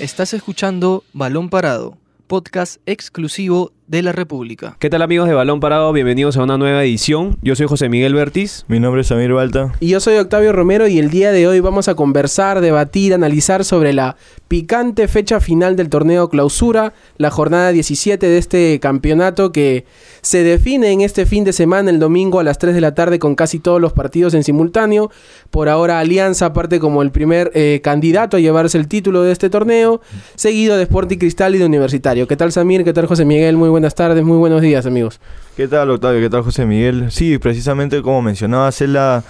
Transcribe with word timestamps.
Estás 0.00 0.34
escuchando 0.34 1.04
Balón 1.12 1.48
Parado, 1.48 1.96
podcast 2.34 2.80
exclusivo 2.86 3.70
de 3.86 4.02
la 4.02 4.12
República. 4.12 4.76
¿Qué 4.78 4.88
tal 4.88 5.02
amigos 5.02 5.28
de 5.28 5.34
Balón 5.34 5.60
Parado? 5.60 5.92
Bienvenidos 5.92 6.36
a 6.36 6.42
una 6.42 6.56
nueva 6.56 6.82
edición. 6.82 7.36
Yo 7.42 7.54
soy 7.54 7.66
José 7.66 7.90
Miguel 7.90 8.14
Bertis. 8.14 8.64
Mi 8.66 8.80
nombre 8.80 9.02
es 9.02 9.08
Samir 9.08 9.32
Balta. 9.32 9.72
Y 9.78 9.88
yo 9.88 10.00
soy 10.00 10.16
Octavio 10.16 10.52
Romero 10.52 10.88
y 10.88 10.98
el 10.98 11.10
día 11.10 11.32
de 11.32 11.46
hoy 11.46 11.60
vamos 11.60 11.88
a 11.88 11.94
conversar, 11.94 12.62
debatir, 12.62 13.12
analizar 13.12 13.62
sobre 13.64 13.92
la 13.92 14.16
picante 14.48 15.06
fecha 15.06 15.38
final 15.38 15.76
del 15.76 15.90
torneo 15.90 16.30
clausura, 16.30 16.94
la 17.18 17.30
jornada 17.30 17.72
17 17.72 18.26
de 18.26 18.38
este 18.38 18.80
campeonato 18.80 19.52
que 19.52 19.84
se 20.22 20.42
define 20.42 20.90
en 20.90 21.02
este 21.02 21.26
fin 21.26 21.44
de 21.44 21.52
semana, 21.52 21.90
el 21.90 21.98
domingo 21.98 22.40
a 22.40 22.44
las 22.44 22.56
3 22.58 22.74
de 22.74 22.80
la 22.80 22.94
tarde 22.94 23.18
con 23.18 23.34
casi 23.34 23.58
todos 23.58 23.82
los 23.82 23.92
partidos 23.92 24.32
en 24.32 24.44
simultáneo. 24.44 25.10
Por 25.50 25.68
ahora 25.68 25.98
Alianza 25.98 26.54
parte 26.54 26.80
como 26.80 27.02
el 27.02 27.10
primer 27.10 27.50
eh, 27.54 27.80
candidato 27.84 28.38
a 28.38 28.40
llevarse 28.40 28.78
el 28.78 28.88
título 28.88 29.22
de 29.22 29.32
este 29.32 29.50
torneo, 29.50 30.00
seguido 30.36 30.78
de 30.78 30.84
Sporting 30.84 31.18
Cristal 31.18 31.54
y 31.54 31.58
de 31.58 31.66
Universitario. 31.66 32.23
¿Qué 32.28 32.36
tal 32.36 32.52
Samir? 32.52 32.84
¿Qué 32.84 32.92
tal 32.92 33.06
José 33.06 33.24
Miguel? 33.24 33.56
Muy 33.56 33.68
buenas 33.68 33.94
tardes, 33.94 34.24
muy 34.24 34.38
buenos 34.38 34.62
días 34.62 34.86
amigos. 34.86 35.20
¿Qué 35.56 35.68
tal 35.68 35.90
Octavio? 35.90 36.20
¿Qué 36.20 36.30
tal 36.30 36.42
José 36.42 36.64
Miguel? 36.66 37.10
Sí, 37.10 37.38
precisamente 37.38 38.02
como 38.02 38.22
mencionabas, 38.22 38.80
es 38.80 38.88
la, 38.88 39.22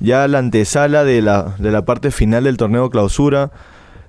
ya 0.00 0.26
la 0.28 0.38
antesala 0.38 1.04
de 1.04 1.22
la, 1.22 1.54
de 1.58 1.70
la 1.70 1.84
parte 1.84 2.10
final 2.10 2.44
del 2.44 2.56
torneo 2.56 2.90
clausura. 2.90 3.50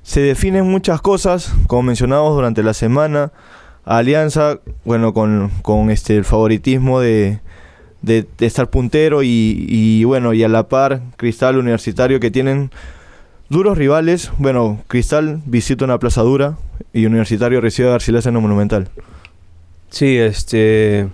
Se 0.01 0.21
definen 0.21 0.69
muchas 0.69 1.01
cosas, 1.01 1.53
como 1.67 1.83
mencionábamos 1.83 2.35
durante 2.35 2.63
la 2.63 2.73
semana. 2.73 3.31
Alianza, 3.85 4.59
bueno, 4.85 5.13
con, 5.13 5.51
con 5.61 5.89
este, 5.89 6.15
el 6.15 6.25
favoritismo 6.25 6.99
de, 6.99 7.39
de, 8.01 8.25
de 8.37 8.45
estar 8.45 8.69
puntero 8.69 9.23
y, 9.23 9.65
y, 9.69 10.03
bueno, 10.03 10.33
y 10.33 10.43
a 10.43 10.47
la 10.47 10.67
par 10.67 11.01
Cristal 11.17 11.57
Universitario 11.57 12.19
que 12.19 12.31
tienen 12.31 12.71
duros 13.53 13.77
rivales. 13.77 14.31
Bueno, 14.37 14.81
Cristal 14.87 15.41
visita 15.45 15.85
una 15.85 15.99
plaza 15.99 16.21
dura 16.21 16.57
y 16.91 17.05
Universitario 17.05 17.61
recibe 17.61 17.87
a 17.87 17.91
Garcilaso 17.91 18.27
en 18.27 18.35
el 18.35 18.41
Monumental. 18.41 18.89
Sí, 19.89 20.17
este. 20.17 21.07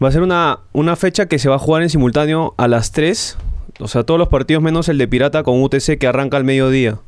Va 0.00 0.08
a 0.08 0.12
ser 0.12 0.22
una, 0.22 0.60
una 0.72 0.94
fecha 0.94 1.26
que 1.26 1.40
se 1.40 1.48
va 1.48 1.56
a 1.56 1.58
jugar 1.58 1.82
en 1.82 1.90
simultáneo 1.90 2.54
a 2.56 2.68
las 2.68 2.92
3. 2.92 3.36
O 3.80 3.88
sea, 3.88 4.04
todos 4.04 4.18
los 4.18 4.28
partidos 4.28 4.62
menos 4.62 4.88
el 4.88 4.98
de 4.98 5.08
Pirata 5.08 5.42
con 5.42 5.60
UTC 5.60 5.98
que 5.98 6.06
arranca 6.06 6.36
al 6.36 6.44
mediodía. 6.44 6.98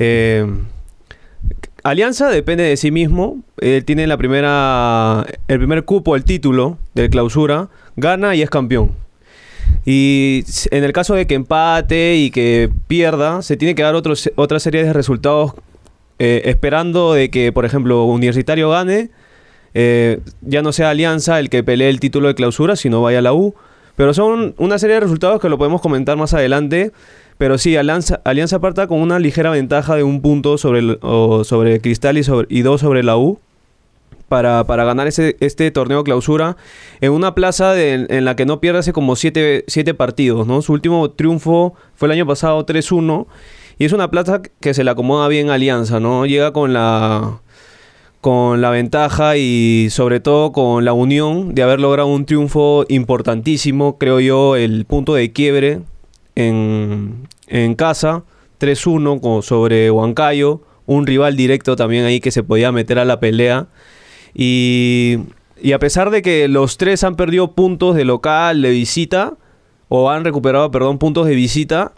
Eh, 0.00 0.46
Alianza 1.84 2.28
depende 2.28 2.64
de 2.64 2.76
sí 2.76 2.90
mismo. 2.90 3.42
Él 3.58 3.84
tiene 3.84 4.06
la 4.06 4.16
primera, 4.16 5.26
el 5.46 5.58
primer 5.58 5.84
cupo, 5.84 6.16
el 6.16 6.24
título 6.24 6.78
de 6.94 7.08
clausura. 7.10 7.68
Gana 7.96 8.34
y 8.34 8.42
es 8.42 8.50
campeón. 8.50 8.92
Y 9.84 10.44
en 10.70 10.84
el 10.84 10.92
caso 10.92 11.14
de 11.14 11.26
que 11.26 11.34
empate 11.34 12.16
y 12.16 12.30
que 12.30 12.70
pierda, 12.86 13.42
se 13.42 13.56
tiene 13.56 13.74
que 13.74 13.82
dar 13.82 13.94
otra 13.94 14.60
serie 14.60 14.84
de 14.84 14.92
resultados 14.92 15.54
eh, 16.18 16.42
esperando 16.46 17.12
de 17.12 17.30
que, 17.30 17.52
por 17.52 17.64
ejemplo, 17.64 18.04
Universitario 18.04 18.70
gane. 18.70 19.10
Eh, 19.74 20.20
ya 20.40 20.62
no 20.62 20.72
sea 20.72 20.90
Alianza 20.90 21.38
el 21.38 21.50
que 21.50 21.62
pelee 21.62 21.88
el 21.88 22.00
título 22.00 22.28
de 22.28 22.34
clausura, 22.34 22.76
sino 22.76 23.02
vaya 23.02 23.22
la 23.22 23.32
U. 23.32 23.54
Pero 23.96 24.14
son 24.14 24.54
una 24.58 24.78
serie 24.78 24.94
de 24.94 25.00
resultados 25.00 25.40
que 25.40 25.48
lo 25.48 25.58
podemos 25.58 25.80
comentar 25.80 26.16
más 26.16 26.34
adelante. 26.34 26.92
Pero 27.36 27.56
sí, 27.56 27.76
Alianza, 27.76 28.20
Alianza 28.24 28.56
aparta 28.56 28.88
con 28.88 29.00
una 29.00 29.18
ligera 29.18 29.50
ventaja 29.50 29.94
de 29.94 30.02
un 30.02 30.20
punto 30.20 30.58
sobre, 30.58 30.80
el, 30.80 30.98
sobre 31.44 31.80
Cristal 31.80 32.18
y, 32.18 32.24
sobre, 32.24 32.48
y 32.50 32.62
dos 32.62 32.80
sobre 32.80 33.02
la 33.04 33.16
U. 33.16 33.38
Para, 34.28 34.64
para 34.64 34.84
ganar 34.84 35.06
ese, 35.06 35.38
este 35.40 35.70
torneo 35.70 36.04
clausura 36.04 36.58
en 37.00 37.12
una 37.12 37.34
plaza 37.34 37.82
en 37.82 38.26
la 38.26 38.36
que 38.36 38.44
no 38.44 38.60
pierde 38.60 38.80
hace 38.80 38.92
como 38.92 39.16
siete, 39.16 39.64
siete 39.68 39.94
partidos, 39.94 40.46
¿no? 40.46 40.60
Su 40.60 40.74
último 40.74 41.10
triunfo 41.12 41.72
fue 41.94 42.08
el 42.08 42.12
año 42.12 42.26
pasado 42.26 42.66
3-1 42.66 43.26
y 43.78 43.86
es 43.86 43.92
una 43.92 44.10
plaza 44.10 44.42
que 44.60 44.74
se 44.74 44.84
le 44.84 44.90
acomoda 44.90 45.28
bien 45.28 45.48
a 45.48 45.54
Alianza, 45.54 45.98
¿no? 45.98 46.26
Llega 46.26 46.52
con 46.52 46.74
la 46.74 47.40
con 48.20 48.60
la 48.60 48.70
ventaja 48.70 49.36
y 49.36 49.88
sobre 49.90 50.20
todo 50.20 50.52
con 50.52 50.84
la 50.84 50.92
unión 50.92 51.54
de 51.54 51.62
haber 51.62 51.80
logrado 51.80 52.08
un 52.08 52.26
triunfo 52.26 52.84
importantísimo, 52.88 53.96
creo 53.96 54.20
yo, 54.20 54.56
el 54.56 54.84
punto 54.84 55.14
de 55.14 55.32
quiebre 55.32 55.80
en, 56.34 57.28
en 57.46 57.74
casa, 57.74 58.24
3-1 58.60 59.42
sobre 59.42 59.90
Huancayo, 59.90 60.62
un 60.86 61.06
rival 61.06 61.36
directo 61.36 61.76
también 61.76 62.04
ahí 62.04 62.20
que 62.20 62.30
se 62.32 62.42
podía 62.42 62.72
meter 62.72 62.98
a 62.98 63.04
la 63.04 63.20
pelea. 63.20 63.68
Y, 64.34 65.18
y, 65.60 65.72
a 65.72 65.78
pesar 65.78 66.10
de 66.10 66.22
que 66.22 66.48
los 66.48 66.76
tres 66.76 67.04
han 67.04 67.16
perdido 67.16 67.52
puntos 67.52 67.96
de 67.96 68.04
local, 68.04 68.62
de 68.62 68.70
visita, 68.70 69.34
o 69.88 70.10
han 70.10 70.24
recuperado, 70.24 70.70
perdón, 70.70 70.98
puntos 70.98 71.26
de 71.26 71.34
visita, 71.34 71.92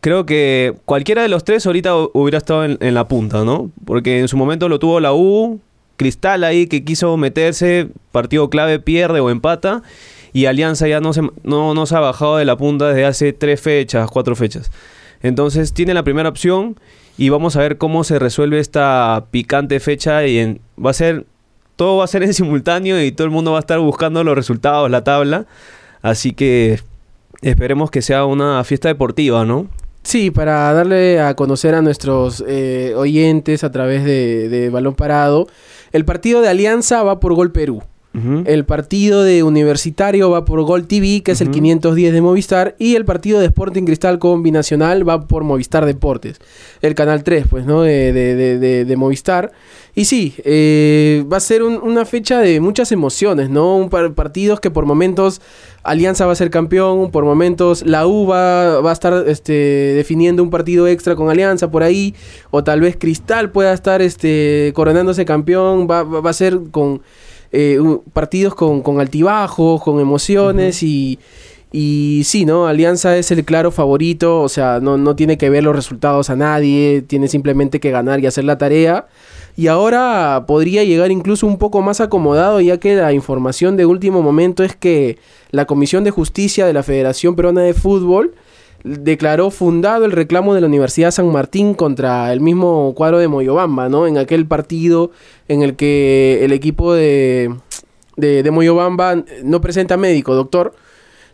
creo 0.00 0.26
que 0.26 0.74
cualquiera 0.84 1.22
de 1.22 1.28
los 1.28 1.44
tres 1.44 1.66
ahorita 1.66 1.96
hubiera 1.96 2.38
estado 2.38 2.64
en, 2.64 2.94
la 2.94 3.08
punta, 3.08 3.44
¿no? 3.44 3.70
Porque 3.84 4.20
en 4.20 4.28
su 4.28 4.36
momento 4.36 4.68
lo 4.68 4.78
tuvo 4.78 5.00
la 5.00 5.14
U, 5.14 5.60
Cristal 5.96 6.44
ahí 6.44 6.66
que 6.66 6.84
quiso 6.84 7.16
meterse, 7.16 7.88
partido 8.12 8.50
clave 8.50 8.78
pierde 8.78 9.20
o 9.20 9.30
empata, 9.30 9.82
y 10.34 10.46
Alianza 10.46 10.88
ya 10.88 11.00
no 11.00 11.12
se, 11.12 11.22
no, 11.42 11.74
no 11.74 11.86
se 11.86 11.96
ha 11.96 12.00
bajado 12.00 12.36
de 12.36 12.44
la 12.44 12.56
punta 12.56 12.88
desde 12.88 13.06
hace 13.06 13.32
tres 13.32 13.60
fechas, 13.60 14.10
cuatro 14.10 14.36
fechas. 14.36 14.70
Entonces 15.22 15.72
tiene 15.72 15.94
la 15.94 16.02
primera 16.02 16.28
opción 16.28 16.78
y 17.16 17.30
vamos 17.30 17.56
a 17.56 17.60
ver 17.60 17.78
cómo 17.78 18.04
se 18.04 18.18
resuelve 18.18 18.58
esta 18.58 19.24
picante 19.30 19.80
fecha 19.80 20.26
y 20.26 20.60
va 20.76 20.90
a 20.90 20.92
ser 20.92 21.24
todo 21.76 21.98
va 21.98 22.04
a 22.04 22.08
ser 22.08 22.22
en 22.22 22.34
simultáneo 22.34 23.02
y 23.02 23.12
todo 23.12 23.24
el 23.26 23.30
mundo 23.30 23.52
va 23.52 23.58
a 23.58 23.60
estar 23.60 23.78
buscando 23.78 24.22
los 24.24 24.34
resultados, 24.34 24.90
la 24.90 25.04
tabla. 25.04 25.46
Así 26.02 26.32
que 26.32 26.80
esperemos 27.42 27.90
que 27.90 28.02
sea 28.02 28.24
una 28.24 28.62
fiesta 28.64 28.88
deportiva, 28.88 29.44
¿no? 29.44 29.68
Sí, 30.02 30.30
para 30.30 30.70
darle 30.74 31.18
a 31.20 31.34
conocer 31.34 31.74
a 31.74 31.80
nuestros 31.80 32.44
eh, 32.46 32.92
oyentes 32.94 33.64
a 33.64 33.72
través 33.72 34.04
de, 34.04 34.50
de, 34.50 34.68
Balón 34.68 34.94
Parado, 34.94 35.48
el 35.92 36.04
partido 36.04 36.42
de 36.42 36.48
Alianza 36.48 37.02
va 37.02 37.20
por 37.20 37.32
Gol 37.32 37.52
Perú. 37.52 37.82
Uh 38.14 38.18
-huh. 38.18 38.42
El 38.46 38.64
partido 38.64 39.24
de 39.24 39.42
Universitario 39.42 40.30
va 40.30 40.44
por 40.44 40.62
Gol 40.62 40.86
TV, 40.86 41.22
que 41.22 41.32
es 41.32 41.40
uh 41.40 41.44
-huh. 41.44 41.46
el 41.48 41.52
510 41.52 42.12
de 42.12 42.20
Movistar. 42.20 42.76
Y 42.78 42.94
el 42.94 43.04
partido 43.04 43.40
de 43.40 43.46
Sporting 43.46 43.84
Cristal 43.84 44.18
Combinacional 44.18 45.08
va 45.08 45.26
por 45.26 45.44
Movistar 45.44 45.84
Deportes. 45.84 46.38
El 46.80 46.94
canal 46.94 47.24
3, 47.24 47.46
pues, 47.48 47.66
¿no? 47.66 47.82
De, 47.82 48.12
de, 48.12 48.58
de, 48.58 48.84
de 48.84 48.96
Movistar. 48.96 49.52
Y 49.96 50.06
sí, 50.06 50.34
eh, 50.44 51.24
va 51.32 51.36
a 51.36 51.40
ser 51.40 51.62
un, 51.62 51.74
una 51.74 52.04
fecha 52.04 52.40
de 52.40 52.60
muchas 52.60 52.90
emociones, 52.90 53.48
¿no? 53.48 53.76
Un 53.76 53.90
par 53.90 54.12
partidos 54.14 54.58
que 54.58 54.70
por 54.70 54.86
momentos 54.86 55.40
Alianza 55.84 56.26
va 56.26 56.32
a 56.32 56.36
ser 56.36 56.50
campeón, 56.50 57.12
por 57.12 57.24
momentos 57.24 57.84
la 57.86 58.04
U 58.04 58.26
va, 58.26 58.80
va 58.80 58.90
a 58.90 58.92
estar 58.92 59.24
este, 59.28 59.52
definiendo 59.52 60.42
un 60.42 60.50
partido 60.50 60.88
extra 60.88 61.14
con 61.14 61.30
Alianza 61.30 61.70
por 61.70 61.84
ahí, 61.84 62.14
o 62.50 62.64
tal 62.64 62.80
vez 62.80 62.96
Cristal 62.98 63.52
pueda 63.52 63.72
estar 63.72 64.02
este, 64.02 64.72
coronándose 64.74 65.24
campeón, 65.24 65.86
va, 65.88 66.02
va, 66.02 66.20
va 66.20 66.30
a 66.30 66.34
ser 66.34 66.58
con 66.72 67.00
eh, 67.54 67.78
partidos 68.12 68.54
con, 68.54 68.82
con, 68.82 69.00
altibajos, 69.00 69.82
con 69.82 70.00
emociones 70.00 70.82
uh 70.82 70.86
-huh. 70.86 70.88
y... 70.88 71.18
Y 71.76 72.22
sí, 72.22 72.44
¿no? 72.44 72.68
Alianza 72.68 73.16
es 73.16 73.32
el 73.32 73.44
claro 73.44 73.72
favorito, 73.72 74.42
o 74.42 74.48
sea, 74.48 74.78
no, 74.80 74.96
no 74.96 75.16
tiene 75.16 75.36
que 75.36 75.50
ver 75.50 75.64
los 75.64 75.74
resultados 75.74 76.30
a 76.30 76.36
nadie, 76.36 77.02
tiene 77.02 77.26
simplemente 77.26 77.80
que 77.80 77.90
ganar 77.90 78.20
y 78.20 78.26
hacer 78.28 78.44
la 78.44 78.58
tarea. 78.58 79.08
Y 79.56 79.66
ahora 79.66 80.44
podría 80.46 80.84
llegar 80.84 81.10
incluso 81.10 81.48
un 81.48 81.58
poco 81.58 81.82
más 81.82 82.00
acomodado, 82.00 82.60
ya 82.60 82.78
que 82.78 82.94
la 82.94 83.12
información 83.12 83.76
de 83.76 83.86
último 83.86 84.22
momento 84.22 84.62
es 84.62 84.76
que 84.76 85.18
la 85.50 85.64
Comisión 85.64 86.04
de 86.04 86.12
Justicia 86.12 86.64
de 86.64 86.72
la 86.72 86.84
Federación 86.84 87.34
Peruana 87.34 87.62
de 87.62 87.74
Fútbol 87.74 88.34
declaró 88.84 89.50
fundado 89.50 90.04
el 90.04 90.12
reclamo 90.12 90.54
de 90.54 90.60
la 90.60 90.66
Universidad 90.66 91.10
San 91.10 91.32
Martín 91.32 91.74
contra 91.74 92.32
el 92.32 92.40
mismo 92.40 92.92
cuadro 92.94 93.18
de 93.18 93.28
Moyobamba, 93.28 93.88
¿no? 93.88 94.06
En 94.06 94.18
aquel 94.18 94.46
partido 94.46 95.10
en 95.48 95.62
el 95.62 95.74
que 95.74 96.44
el 96.44 96.52
equipo 96.52 96.92
de, 96.94 97.54
de, 98.16 98.42
de 98.42 98.50
Moyobamba 98.50 99.24
no 99.42 99.60
presenta 99.60 99.96
médico, 99.96 100.34
doctor 100.34 100.74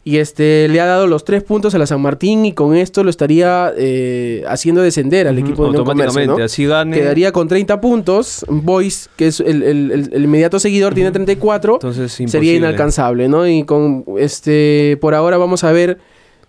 y 0.02 0.16
este 0.16 0.66
le 0.68 0.80
ha 0.80 0.86
dado 0.86 1.06
los 1.06 1.24
tres 1.24 1.42
puntos 1.42 1.74
a 1.74 1.78
la 1.78 1.86
San 1.86 2.00
Martín 2.00 2.46
y 2.46 2.52
con 2.52 2.74
esto 2.74 3.04
lo 3.04 3.10
estaría 3.10 3.70
eh, 3.76 4.42
haciendo 4.48 4.80
descender 4.80 5.28
al 5.28 5.38
equipo 5.38 5.64
de 5.64 5.70
Unión 5.70 5.84
Comercio, 5.84 6.26
¿no? 6.26 6.36
así 6.42 6.64
gane. 6.64 6.96
Quedaría 6.96 7.32
con 7.32 7.48
30 7.48 7.80
puntos. 7.82 8.46
Boys, 8.48 9.10
que 9.16 9.26
es 9.26 9.40
el, 9.40 9.62
el, 9.62 10.10
el 10.12 10.24
inmediato 10.24 10.58
seguidor, 10.58 10.92
uh 10.92 10.94
-huh. 10.94 10.96
tiene 10.96 11.10
34. 11.10 11.74
Entonces 11.74 12.12
sería 12.30 12.54
inalcanzable, 12.54 13.28
¿no? 13.28 13.46
Y 13.46 13.64
con 13.64 14.04
este 14.16 14.96
por 15.02 15.14
ahora 15.14 15.36
vamos 15.36 15.64
a 15.64 15.72
ver 15.72 15.98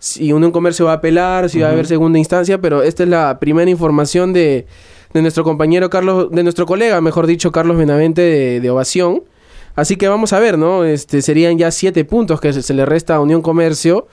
si 0.02 0.34
Unión 0.34 0.52
Comercio 0.52 0.88
va 0.88 0.94
a 0.94 0.96
apelar, 0.96 1.50
si 1.50 1.60
uh 1.60 1.62
-huh. 1.62 1.64
va 1.64 1.70
a 1.70 1.72
haber 1.74 1.86
segunda 1.86 2.18
instancia, 2.18 2.60
pero 2.60 2.82
esta 2.82 3.04
es 3.04 3.10
la 3.10 3.40
primera 3.40 3.70
información 3.70 4.34
de, 4.34 4.66
de 5.14 5.22
nuestro 5.22 5.44
compañero 5.44 5.90
Carlos, 5.90 6.30
de 6.32 6.42
nuestro 6.42 6.66
colega, 6.66 7.00
mejor 7.02 7.28
dicho, 7.28 7.52
Carlos 7.52 7.78
Benavente 7.78 8.22
de, 8.22 8.60
de 8.60 8.70
Ovación 8.70 9.22
Así 9.76 9.96
que 9.96 10.08
vamos 10.10 10.34
a 10.34 10.40
ver, 10.40 10.58
¿no? 10.58 10.84
Este, 10.84 11.22
serían 11.22 11.58
ya 11.58 11.72
siete 11.72 12.04
puntos 12.04 12.42
que 12.42 12.52
se, 12.52 12.62
se, 12.62 12.74
le 12.74 12.86
resta 12.86 13.16
a 13.16 13.20
Unión 13.22 13.42
Comercio. 13.42 14.08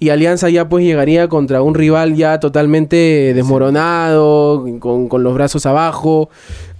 Y 0.00 0.08
Alianza 0.08 0.48
ya 0.48 0.68
pues 0.68 0.82
llegaría 0.82 1.28
contra 1.28 1.60
un 1.60 1.74
rival 1.74 2.16
ya 2.16 2.40
totalmente 2.40 3.32
desmoronado, 3.34 4.64
con, 4.78 5.08
con, 5.08 5.22
los 5.22 5.34
brazos 5.34 5.66
abajo, 5.66 6.30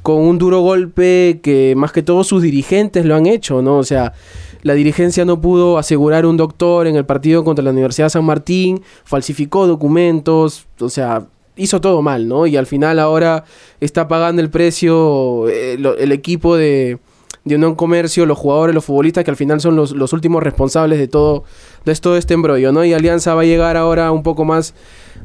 con 0.03 0.23
un 0.23 0.39
duro 0.39 0.61
golpe 0.63 1.41
que 1.43 1.75
más 1.77 1.93
que 1.93 2.03
todo 2.03 2.25
sus 2.25 2.43
dirigentes 2.43 3.05
lo 3.05 3.15
han 3.15 3.27
hecho, 3.27 3.61
¿no? 3.61 3.77
O 3.77 3.85
sea, 3.85 4.15
la 4.63 4.73
dirigencia 4.73 5.27
no 5.27 5.39
pudo 5.39 5.77
asegurar 5.77 6.25
un 6.25 6.39
doctor 6.39 6.87
en 6.87 6.97
el 6.97 7.05
partido 7.05 7.45
contra 7.45 7.63
la 7.63 7.73
Universidad 7.73 8.07
de 8.07 8.11
San 8.11 8.25
Martín, 8.25 8.83
falsificó 9.05 9.67
documentos, 9.67 10.67
o 10.81 10.89
sea, 10.89 11.27
hizo 11.57 11.81
todo 11.83 12.01
mal, 12.01 12.27
¿no? 12.27 12.47
Y 12.47 12.57
al 12.57 12.67
final 12.67 12.99
ahora 12.99 13.45
está 13.81 14.09
pagando 14.09 14.41
el 14.41 14.49
precio 14.49 15.47
eh, 15.51 15.75
el 15.75 16.13
equipo 16.13 16.57
de, 16.57 16.99
de 17.45 17.55
Unión 17.57 17.75
Comercio, 17.75 18.27
los 18.27 18.37
jugadores, 18.39 18.75
los 18.75 18.85
futbolistas, 18.85 19.25
que 19.25 19.31
al 19.31 19.37
final 19.37 19.61
son 19.61 19.75
los, 19.77 19.93
los 19.93 20.13
últimos 20.13 20.43
responsables 20.43 20.99
de 20.99 21.09
todo, 21.09 21.45
de 21.85 21.95
todo 21.97 22.17
este 22.17 22.35
embrollo, 22.35 22.71
¿no? 22.73 22.85
Y 22.85 22.93
Alianza 22.93 23.35
va 23.35 23.43
a 23.43 23.45
llegar 23.45 23.77
ahora 23.79 24.13
un 24.13 24.23
poco 24.23 24.45
más, 24.45 24.75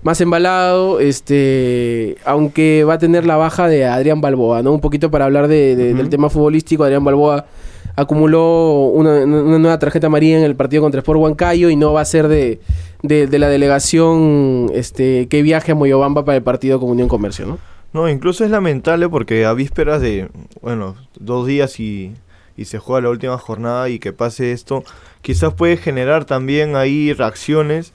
más 0.02 0.22
embalado, 0.22 1.00
este, 1.02 2.16
aunque 2.26 2.84
va 2.86 2.94
a 2.94 2.98
tener 3.00 3.26
la 3.26 3.36
baja 3.36 3.68
de 3.68 3.86
Adrián 3.86 4.22
Balboa, 4.22 4.62
¿no? 4.64 4.72
Un 4.74 4.80
poquito 4.80 5.12
para 5.12 5.26
hablar 5.26 5.48
de- 5.50 5.76
de- 5.76 5.94
del 5.94 6.10
tema 6.10 6.30
futbolístico, 6.30 6.84
Adrián 6.86 7.04
Balboa 7.04 7.46
acumuló 7.98 8.88
una, 8.94 9.24
una 9.24 9.58
nueva 9.60 9.80
tarjeta 9.80 10.08
amarilla 10.08 10.38
en 10.38 10.44
el 10.44 10.56
partido 10.56 10.82
contra 10.84 11.00
Sport 11.00 11.20
Huancayo 11.20 11.70
y 11.70 11.76
no 11.76 11.94
va 11.94 12.02
a 12.02 12.06
ser 12.06 12.28
de, 12.28 12.60
de, 13.04 13.28
de 13.28 13.40
la 13.40 13.48
delegación 13.50 14.70
este, 14.74 15.28
que 15.28 15.42
viaje 15.42 15.72
a 15.72 15.76
Moyobamba 15.76 16.26
para 16.26 16.38
el 16.38 16.44
partido 16.44 16.80
con 16.80 16.90
Unión 16.90 17.08
Comercio, 17.08 17.46
¿no? 17.46 17.58
No, 17.96 18.10
incluso 18.10 18.44
es 18.44 18.52
lamentable 18.52 19.08
porque 19.08 19.46
a 19.46 19.54
vísperas 19.54 20.02
de, 20.02 20.30
bueno, 20.62 20.98
dos 21.18 21.48
días 21.48 21.80
y, 21.80 22.14
y 22.58 22.66
se 22.66 22.78
juega 22.78 23.00
la 23.00 23.10
última 23.10 23.38
jornada 23.38 23.88
y 23.88 24.00
que 24.00 24.12
pase 24.12 24.52
esto, 24.52 24.84
quizás 25.22 25.54
puede 25.54 25.78
generar 25.78 26.26
también 26.26 26.76
ahí 26.76 27.14
reacciones. 27.14 27.94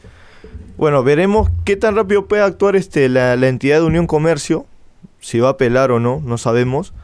Bueno, 0.79 1.03
veremos 1.03 1.51
qué 1.67 1.77
tan 1.77 1.97
rápido 1.97 2.25
puede 2.25 2.43
actuar 2.43 2.77
este 2.77 3.11
la, 3.11 3.37
la 3.37 3.49
entidad 3.49 3.81
de 3.81 3.85
Unión 3.85 4.07
Comercio, 4.07 4.65
si 5.19 5.39
va 5.39 5.49
a 5.49 5.51
apelar 5.51 5.93
o 5.93 6.01
no, 6.01 6.23
no 6.25 6.39
sabemos, 6.39 6.95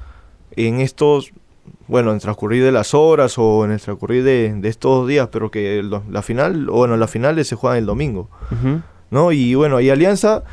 en 0.53 0.81
estos, 0.81 1.33
bueno, 1.89 2.13
en 2.13 2.19
transcurrir 2.19 2.65
de 2.65 2.73
las 2.73 2.95
horas 2.95 3.35
o 3.37 3.67
en 3.67 3.73
el 3.73 3.81
transcurrir 3.83 4.25
de, 4.25 4.55
de 4.55 4.69
estos 4.71 5.01
dos 5.01 5.07
días, 5.07 5.29
pero 5.31 5.51
que 5.51 5.81
el 5.81 5.91
la 5.91 6.23
final, 6.23 6.65
bueno, 6.65 6.97
la 6.97 7.09
final 7.09 7.45
se 7.45 7.57
juega 7.57 7.77
el 7.77 7.85
domingo. 7.85 8.31
¿no? 9.11 9.33
Y 9.33 9.55
bueno, 9.55 9.81
y 9.81 9.91
Alianza, 9.91 10.45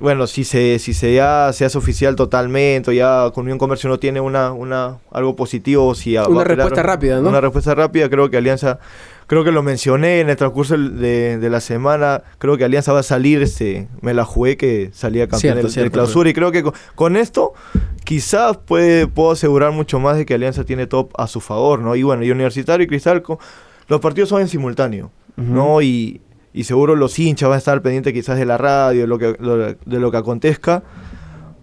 bueno, 0.00 0.26
si 0.26 0.44
se, 0.44 0.78
si 0.78 0.94
se 0.94 1.14
ya 1.14 1.50
se 1.52 1.64
hace 1.64 1.76
oficial 1.78 2.16
totalmente, 2.16 2.90
o 2.90 2.92
ya 2.92 3.30
con 3.34 3.44
Unión 3.44 3.58
Comercio 3.58 3.88
no 3.90 3.98
tiene 3.98 4.20
una, 4.20 4.52
una 4.52 4.98
algo 5.12 5.36
positivo, 5.36 5.94
si 5.94 6.14
va 6.14 6.22
a 6.22 6.28
Una 6.28 6.44
respuesta 6.44 6.82
rápida, 6.82 7.20
¿no? 7.20 7.28
Una 7.28 7.40
respuesta 7.40 7.74
rápida, 7.74 8.08
creo 8.08 8.30
que 8.30 8.36
Alianza, 8.36 8.78
creo 9.26 9.44
que 9.44 9.52
lo 9.52 9.62
mencioné 9.62 10.20
en 10.20 10.30
el 10.30 10.36
transcurso 10.36 10.76
de, 10.76 11.38
de 11.38 11.50
la 11.50 11.60
semana, 11.60 12.22
creo 12.38 12.56
que 12.56 12.64
Alianza 12.64 12.92
va 12.92 13.00
a 13.00 13.02
salir, 13.04 13.42
este, 13.42 13.88
me 14.00 14.14
la 14.14 14.24
jugué 14.24 14.56
que 14.56 14.90
salía 14.92 15.28
campeón 15.28 15.40
del- 15.56 15.62
del 15.82 15.90
clausura, 15.92 16.30
y 16.30 16.32
creo 16.34 16.50
que 16.50 16.62
con, 16.62 16.72
con 16.94 17.16
esto 17.16 17.52
quizás 18.04 18.56
puede, 18.56 19.06
puedo 19.06 19.32
asegurar 19.32 19.72
mucho 19.72 20.00
más 20.00 20.16
de 20.16 20.26
que 20.26 20.34
Alianza 20.34 20.64
tiene 20.64 20.86
todo 20.86 21.10
a 21.16 21.26
su 21.26 21.40
favor, 21.40 21.80
¿no? 21.80 21.94
Y 21.94 22.02
bueno, 22.02 22.24
y 22.24 22.30
Universitario 22.30 22.84
y 22.84 22.88
Cristal, 22.88 23.22
co- 23.22 23.38
los 23.88 24.00
partidos 24.00 24.28
son 24.30 24.40
en 24.40 24.48
simultáneo. 24.48 25.10
¿no? 25.36 25.80
Y, 25.80 26.20
y 26.52 26.64
seguro 26.64 26.96
los 26.96 27.18
hinchas 27.18 27.48
van 27.48 27.56
a 27.56 27.58
estar 27.58 27.80
pendientes 27.82 28.12
quizás 28.12 28.38
de 28.38 28.46
la 28.46 28.58
radio, 28.58 29.02
de 29.02 29.06
lo 29.06 29.18
que, 29.18 29.76
de 29.86 30.00
lo 30.00 30.10
que 30.10 30.16
acontezca. 30.16 30.82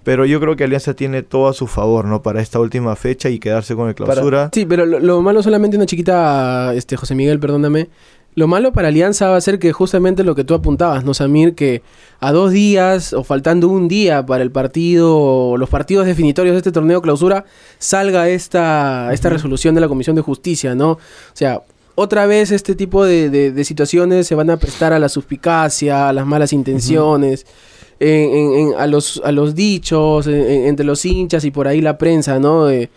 Pero 0.03 0.25
yo 0.25 0.39
creo 0.39 0.55
que 0.55 0.63
Alianza 0.63 0.93
tiene 0.93 1.21
todo 1.21 1.49
a 1.49 1.53
su 1.53 1.67
favor, 1.67 2.05
¿no? 2.05 2.21
Para 2.21 2.41
esta 2.41 2.61
última 2.61 2.95
fecha 2.95 3.29
y 3.29 3.39
quedarse 3.39 3.75
con 3.75 3.89
el 3.89 3.95
clausura. 3.95 4.49
Sí, 4.53 4.65
pero 4.65 4.85
lo, 4.85 4.99
lo 4.99 5.21
malo 5.21 5.43
solamente 5.43 5.75
una 5.75 5.85
chiquita, 5.85 6.73
este 6.75 6.95
José 6.95 7.13
Miguel, 7.13 7.41
perdóname. 7.41 7.89
Lo 8.37 8.47
malo 8.47 8.71
para 8.71 8.89
Alianza 8.89 9.29
va 9.29 9.35
a 9.35 9.41
ser 9.41 9.57
que 9.57 9.73
justamente 9.73 10.23
lo 10.23 10.35
que 10.35 10.43
tú 10.43 10.53
apuntabas, 10.53 11.03
¿no, 11.03 11.15
Samir? 11.15 11.55
Que 11.55 11.81
a 12.19 12.31
dos 12.31 12.51
días 12.51 13.11
o 13.13 13.23
faltando 13.23 13.67
un 13.67 13.87
día 13.87 14.27
para 14.27 14.43
el 14.43 14.51
partido, 14.51 15.57
los 15.57 15.67
partidos 15.69 16.05
definitorios 16.05 16.53
de 16.53 16.59
este 16.59 16.71
torneo 16.71 17.01
clausura, 17.01 17.45
salga 17.79 18.29
esta, 18.29 19.11
esta 19.11 19.29
resolución 19.29 19.73
de 19.73 19.81
la 19.81 19.87
Comisión 19.87 20.15
de 20.15 20.21
Justicia, 20.21 20.75
¿no? 20.75 20.91
O 20.91 20.99
sea, 21.33 21.63
otra 21.99 22.27
vez 22.27 22.51
este 22.51 22.75
tipo 22.75 23.03
de, 23.03 23.31
de- 23.31 23.51
de 23.51 23.63
situaciones 23.63 24.27
se 24.27 24.35
van 24.35 24.51
a 24.51 24.57
prestar 24.57 24.93
a 24.93 24.99
la 24.99 25.09
suspicacia, 25.09 26.07
a 26.09 26.13
las 26.13 26.27
malas 26.27 26.53
intenciones, 26.53 27.47
en- 27.99 28.29
en- 28.35 28.53
en- 28.53 28.73
a, 28.77 28.85
los, 28.85 29.19
a 29.25 29.31
los 29.31 29.55
dichos, 29.55 30.27
en- 30.27 30.35
en- 30.35 30.65
entre 30.67 30.85
los 30.85 31.03
hinchas 31.05 31.43
y 31.43 31.49
por 31.49 31.67
ahí 31.67 31.81
la 31.81 31.97
prensa, 31.97 32.37
¿no? 32.39 32.65
De- 32.65 32.89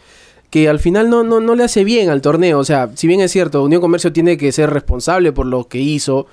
que 0.50 0.68
al 0.68 0.80
final 0.80 1.08
no, 1.08 1.22
no, 1.24 1.40
no 1.40 1.54
le 1.54 1.64
hace 1.64 1.82
bien 1.82 2.10
al 2.10 2.20
torneo. 2.20 2.58
O 2.58 2.64
sea, 2.64 2.90
si 2.94 3.06
bien 3.06 3.20
es 3.20 3.30
cierto, 3.32 3.62
Unión 3.64 3.80
Comercio 3.80 4.12
tiene 4.12 4.36
que 4.36 4.52
ser 4.52 4.68
responsable 4.68 5.32
por 5.32 5.46
lo 5.46 5.66
que 5.68 5.78
hizo, 5.78 6.26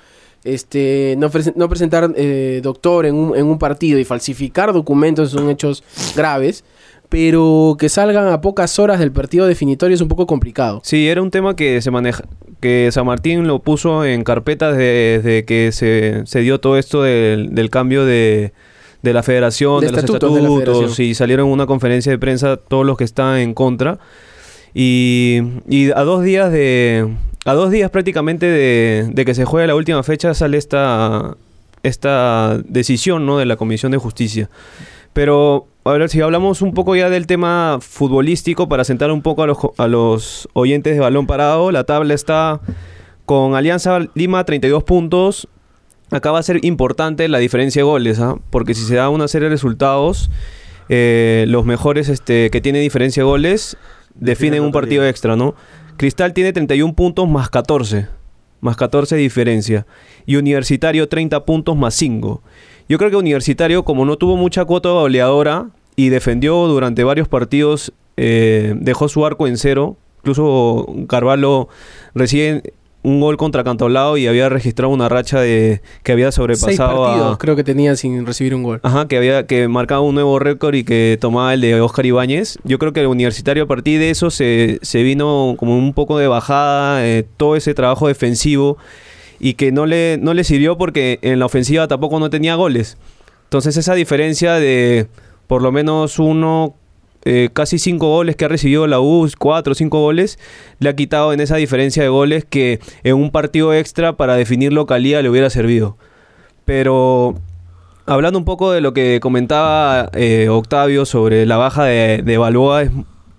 este, 0.44 1.14
no, 1.18 1.30
no 1.56 1.68
presentar 1.68 2.12
eh, 2.16 2.60
doctor 2.62 3.06
en 3.06 3.14
un, 3.14 3.36
en 3.36 3.46
un 3.46 3.58
partido 3.58 3.98
y 3.98 4.04
falsificar 4.04 4.72
documentos 4.74 5.30
son 5.30 5.48
hechos 5.50 5.82
graves, 6.14 6.64
pero 7.08 7.76
que 7.78 7.88
salgan 7.88 8.28
a 8.28 8.40
pocas 8.40 8.78
horas 8.78 8.98
del 8.98 9.12
partido 9.12 9.46
definitorio 9.46 9.94
es 9.94 10.00
un 10.00 10.08
poco 10.08 10.26
complicado. 10.26 10.80
Sí, 10.84 11.08
era 11.08 11.22
un 11.22 11.30
tema 11.30 11.56
que 11.56 11.80
se 11.80 11.90
maneja, 11.90 12.24
que 12.60 12.90
San 12.92 13.06
Martín 13.06 13.46
lo 13.46 13.60
puso 13.60 14.04
en 14.04 14.24
carpeta 14.24 14.72
desde, 14.72 15.20
desde 15.22 15.44
que 15.44 15.72
se, 15.72 16.22
se 16.26 16.40
dio 16.40 16.60
todo 16.60 16.76
esto 16.76 17.02
del, 17.02 17.54
del 17.54 17.70
cambio 17.70 18.04
de, 18.04 18.52
de 19.02 19.12
la 19.12 19.22
federación, 19.22 19.80
De 19.80 19.86
de, 19.86 19.92
los 19.92 20.04
estatutos 20.04 20.34
de 20.34 20.40
federación. 20.42 21.06
y 21.06 21.14
salieron 21.14 21.46
en 21.46 21.52
una 21.52 21.66
conferencia 21.66 22.12
de 22.12 22.18
prensa 22.18 22.56
todos 22.56 22.84
los 22.84 22.96
que 22.98 23.04
están 23.04 23.38
en 23.38 23.54
contra. 23.54 23.98
Y, 24.74 25.40
y 25.68 25.90
a 25.92 26.02
dos 26.02 26.22
días 26.22 26.52
de. 26.52 27.08
A 27.44 27.54
dos 27.54 27.70
días 27.70 27.90
prácticamente 27.90 28.44
de, 28.44 29.08
de 29.10 29.24
que 29.24 29.34
se 29.34 29.44
juegue 29.46 29.66
la 29.66 29.74
última 29.74 30.02
fecha 30.02 30.34
sale 30.34 30.58
esta, 30.58 31.36
esta 31.82 32.58
decisión 32.66 33.24
¿no? 33.24 33.38
de 33.38 33.46
la 33.46 33.56
Comisión 33.56 33.92
de 33.92 33.98
Justicia. 33.98 34.50
Pero, 35.14 35.66
a 35.88 35.92
ver, 35.92 36.08
si 36.10 36.20
hablamos 36.20 36.60
un 36.60 36.74
poco 36.74 36.94
ya 36.96 37.08
del 37.08 37.26
tema 37.26 37.78
futbolístico, 37.80 38.68
para 38.68 38.84
sentar 38.84 39.10
un 39.10 39.22
poco 39.22 39.42
a 39.42 39.46
los, 39.46 39.56
a 39.78 39.86
los 39.86 40.46
oyentes 40.52 40.92
de 40.94 41.00
balón 41.00 41.26
parado, 41.26 41.72
la 41.72 41.84
tabla 41.84 42.12
está 42.12 42.60
con 43.24 43.54
Alianza 43.54 44.00
Lima 44.14 44.44
32 44.44 44.84
puntos. 44.84 45.48
Acá 46.10 46.30
va 46.30 46.40
a 46.40 46.42
ser 46.42 46.62
importante 46.64 47.26
la 47.28 47.38
diferencia 47.38 47.80
de 47.80 47.84
goles, 47.84 48.20
¿ah? 48.20 48.36
porque 48.50 48.74
si 48.74 48.82
se 48.82 48.96
da 48.96 49.08
una 49.08 49.28
serie 49.28 49.48
de 49.48 49.54
resultados, 49.54 50.30
eh, 50.90 51.46
los 51.48 51.64
mejores 51.64 52.10
este, 52.10 52.50
que 52.50 52.60
tienen 52.60 52.82
diferencia 52.82 53.22
de 53.22 53.28
goles 53.28 53.78
definen 54.14 54.64
un 54.64 54.72
partido 54.72 55.06
extra, 55.06 55.36
¿no? 55.36 55.54
Cristal 55.96 56.34
tiene 56.34 56.52
31 56.52 56.94
puntos 56.94 57.28
más 57.28 57.48
14. 57.48 58.08
Más 58.60 58.76
14 58.76 59.16
de 59.16 59.22
diferencia. 59.22 59.86
Y 60.26 60.36
Universitario 60.36 61.08
30 61.08 61.46
puntos 61.46 61.76
más 61.76 61.94
5. 61.94 62.42
Yo 62.88 62.98
creo 62.98 63.10
que 63.10 63.16
Universitario, 63.16 63.84
como 63.84 64.04
no 64.04 64.16
tuvo 64.16 64.36
mucha 64.36 64.64
cuota 64.64 64.90
goleadora 64.90 65.70
y 65.98 66.10
defendió 66.10 66.54
durante 66.68 67.02
varios 67.02 67.26
partidos, 67.26 67.92
eh, 68.16 68.72
dejó 68.76 69.08
su 69.08 69.26
arco 69.26 69.48
en 69.48 69.56
cero. 69.56 69.96
Incluso 70.18 70.86
Carvalho 71.08 71.68
recibe 72.14 72.72
un 73.02 73.20
gol 73.20 73.36
contra 73.36 73.64
Cantolao 73.64 74.16
y 74.16 74.28
había 74.28 74.48
registrado 74.48 74.92
una 74.92 75.08
racha 75.08 75.40
de 75.40 75.82
que 76.04 76.12
había 76.12 76.26
Seis 76.26 76.36
sobrepasado 76.36 77.02
partidos 77.02 77.34
a, 77.34 77.38
creo 77.38 77.56
que 77.56 77.64
tenía 77.64 77.96
sin 77.96 78.24
recibir 78.24 78.54
un 78.54 78.62
gol. 78.62 78.78
Ajá, 78.84 79.08
que 79.08 79.16
había 79.16 79.48
que 79.48 79.66
marcaba 79.66 80.00
un 80.02 80.14
nuevo 80.14 80.38
récord 80.38 80.76
y 80.76 80.84
que 80.84 81.18
tomaba 81.20 81.52
el 81.52 81.62
de 81.62 81.80
Oscar 81.80 82.06
Ibáñez. 82.06 82.60
Yo 82.62 82.78
creo 82.78 82.92
que 82.92 83.00
el 83.00 83.08
universitario 83.08 83.64
a 83.64 83.66
partir 83.66 83.98
de 83.98 84.10
eso 84.10 84.30
se, 84.30 84.78
se 84.82 85.02
vino 85.02 85.56
como 85.58 85.76
un 85.76 85.94
poco 85.94 86.16
de 86.16 86.28
bajada, 86.28 87.04
eh, 87.04 87.26
todo 87.36 87.56
ese 87.56 87.74
trabajo 87.74 88.06
defensivo 88.06 88.78
y 89.40 89.54
que 89.54 89.72
no 89.72 89.84
le, 89.84 90.16
no 90.20 90.32
le 90.32 90.44
sirvió 90.44 90.78
porque 90.78 91.18
en 91.22 91.40
la 91.40 91.46
ofensiva 91.46 91.88
tampoco 91.88 92.20
no 92.20 92.30
tenía 92.30 92.54
goles. 92.54 92.98
Entonces 93.46 93.76
esa 93.76 93.94
diferencia 93.94 94.54
de 94.60 95.08
por 95.48 95.62
lo 95.62 95.72
menos 95.72 96.20
uno, 96.20 96.74
eh, 97.24 97.48
casi 97.52 97.78
cinco 97.80 98.08
goles 98.08 98.36
que 98.36 98.44
ha 98.44 98.48
recibido 98.48 98.86
la 98.86 99.00
U, 99.00 99.28
cuatro 99.38 99.72
o 99.72 99.74
cinco 99.74 100.00
goles, 100.00 100.38
le 100.78 100.88
ha 100.88 100.94
quitado 100.94 101.32
en 101.32 101.40
esa 101.40 101.56
diferencia 101.56 102.02
de 102.04 102.08
goles 102.08 102.44
que 102.44 102.78
en 103.02 103.16
un 103.16 103.30
partido 103.32 103.74
extra 103.74 104.16
para 104.16 104.36
definir 104.36 104.72
localía 104.72 105.20
le 105.22 105.28
hubiera 105.28 105.50
servido. 105.50 105.96
Pero 106.64 107.34
hablando 108.06 108.38
un 108.38 108.44
poco 108.44 108.70
de 108.72 108.80
lo 108.80 108.92
que 108.92 109.18
comentaba 109.20 110.10
eh, 110.14 110.48
Octavio 110.48 111.04
sobre 111.06 111.46
la 111.46 111.56
baja 111.56 111.84
de, 111.84 112.22
de 112.24 112.38
Balboa, 112.38 112.82
es- 112.82 112.90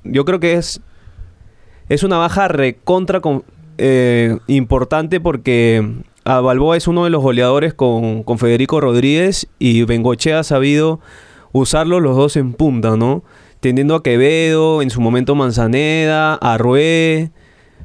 yo 0.03 0.25
creo 0.25 0.39
que 0.39 0.53
es, 0.53 0.81
es 1.89 2.03
una 2.03 2.17
baja 2.17 2.47
recontra 2.47 3.19
con- 3.21 3.43
eh, 3.77 4.37
importante 4.47 5.19
porque 5.19 5.87
a 6.25 6.41
Balboa 6.41 6.75
es 6.77 6.87
uno 6.87 7.03
de 7.05 7.09
los 7.09 7.21
goleadores 7.21 7.73
con, 7.73 8.23
con 8.23 8.37
Federico 8.39 8.81
Rodríguez 8.81 9.47
y 9.57 9.83
Bengochea 9.83 10.39
ha 10.39 10.43
sabido 10.43 10.99
usarlos 11.51 12.01
los 12.01 12.15
dos 12.15 12.35
en 12.35 12.53
punta, 12.53 12.95
¿no? 12.95 13.23
Teniendo 13.59 13.95
a 13.95 14.03
Quevedo, 14.03 14.81
en 14.81 14.89
su 14.89 15.01
momento 15.01 15.35
Manzaneda, 15.35 16.35
Arrué, 16.35 17.31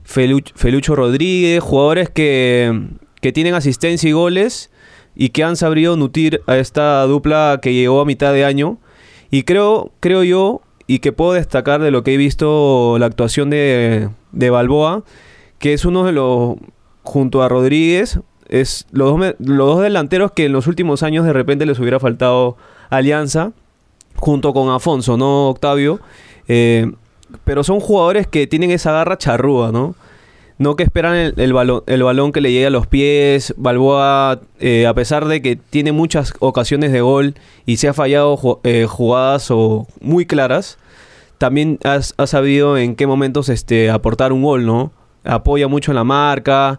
Feluch- 0.06 0.52
Felucho 0.54 0.94
Rodríguez, 0.94 1.62
jugadores 1.62 2.10
que, 2.10 2.88
que 3.20 3.32
tienen 3.32 3.54
asistencia 3.54 4.08
y 4.08 4.12
goles 4.12 4.70
y 5.16 5.30
que 5.30 5.44
han 5.44 5.56
sabido 5.56 5.96
nutrir 5.96 6.42
a 6.46 6.56
esta 6.58 7.02
dupla 7.04 7.58
que 7.62 7.72
llegó 7.72 8.00
a 8.00 8.04
mitad 8.04 8.32
de 8.32 8.44
año. 8.44 8.78
Y 9.30 9.42
creo, 9.42 9.92
creo 10.00 10.22
yo, 10.22 10.60
y 10.86 10.98
que 10.98 11.12
puedo 11.12 11.32
destacar 11.32 11.80
de 11.80 11.90
lo 11.90 12.04
que 12.04 12.14
he 12.14 12.16
visto 12.16 12.96
la 12.98 13.06
actuación 13.06 13.50
de, 13.50 14.10
de 14.32 14.50
Balboa, 14.50 15.02
que 15.58 15.72
es 15.72 15.84
uno 15.84 16.04
de 16.04 16.12
los, 16.12 16.56
junto 17.02 17.42
a 17.42 17.48
Rodríguez, 17.48 18.20
es 18.48 18.86
los 18.92 19.18
dos, 19.18 19.34
los 19.38 19.66
dos 19.68 19.80
delanteros 19.82 20.32
que 20.32 20.46
en 20.46 20.52
los 20.52 20.66
últimos 20.66 21.02
años 21.02 21.24
de 21.24 21.32
repente 21.32 21.66
les 21.66 21.78
hubiera 21.78 22.00
faltado 22.00 22.56
alianza, 22.90 23.52
junto 24.16 24.52
con 24.52 24.70
Afonso, 24.70 25.16
¿no, 25.16 25.48
Octavio? 25.48 26.00
Eh, 26.48 26.92
pero 27.44 27.64
son 27.64 27.80
jugadores 27.80 28.26
que 28.26 28.46
tienen 28.46 28.70
esa 28.70 28.92
garra 28.92 29.18
charrúa, 29.18 29.72
¿no? 29.72 29.94
no 30.56 30.76
que 30.76 30.84
esperan 30.84 31.32
el, 31.36 31.52
balón, 31.52 31.82
el 31.86 32.04
balón 32.04 32.30
que 32.30 32.40
le 32.40 32.52
llegue 32.52 32.66
a 32.66 32.70
los 32.70 32.86
pies. 32.86 33.52
Balboa, 33.56 34.40
eh, 34.60 34.86
a 34.86 34.94
pesar 34.94 35.24
de 35.26 35.42
que 35.42 35.56
tiene 35.56 35.90
muchas 35.90 36.32
ocasiones 36.38 36.92
de 36.92 37.00
gol 37.00 37.34
y 37.66 37.78
se 37.78 37.88
ha 37.88 37.92
fallado 37.92 38.60
eh, 38.62 38.86
jugadas 38.88 39.50
o 39.50 39.88
muy 40.00 40.26
claras, 40.26 40.78
también 41.38 41.80
has- 41.82 42.14
ha 42.18 42.28
sabido 42.28 42.78
en 42.78 42.94
qué 42.94 43.08
momentos 43.08 43.48
este, 43.48 43.90
aportar 43.90 44.32
un 44.32 44.44
gol, 44.44 44.64
¿no? 44.64 44.92
Apoya 45.24 45.68
mucho 45.68 45.90
en 45.90 45.96
la 45.96 46.04
marca 46.04 46.78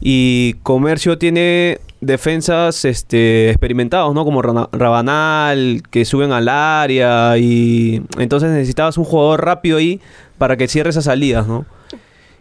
y 0.00 0.54
Comercio 0.62 1.18
tiene 1.18 1.78
defensas 2.00 2.84
este, 2.84 3.50
experimentados, 3.50 4.12
¿no? 4.14 4.24
Como 4.24 4.42
Rabanal, 4.42 5.82
que 5.90 6.04
suben 6.04 6.32
al 6.32 6.48
área 6.48 7.38
y 7.38 8.02
entonces 8.18 8.50
necesitabas 8.50 8.98
un 8.98 9.04
jugador 9.04 9.44
rápido 9.44 9.78
ahí 9.78 10.00
para 10.38 10.56
que 10.56 10.66
cierre 10.66 10.90
esas 10.90 11.04
salidas, 11.04 11.46
¿no? 11.46 11.64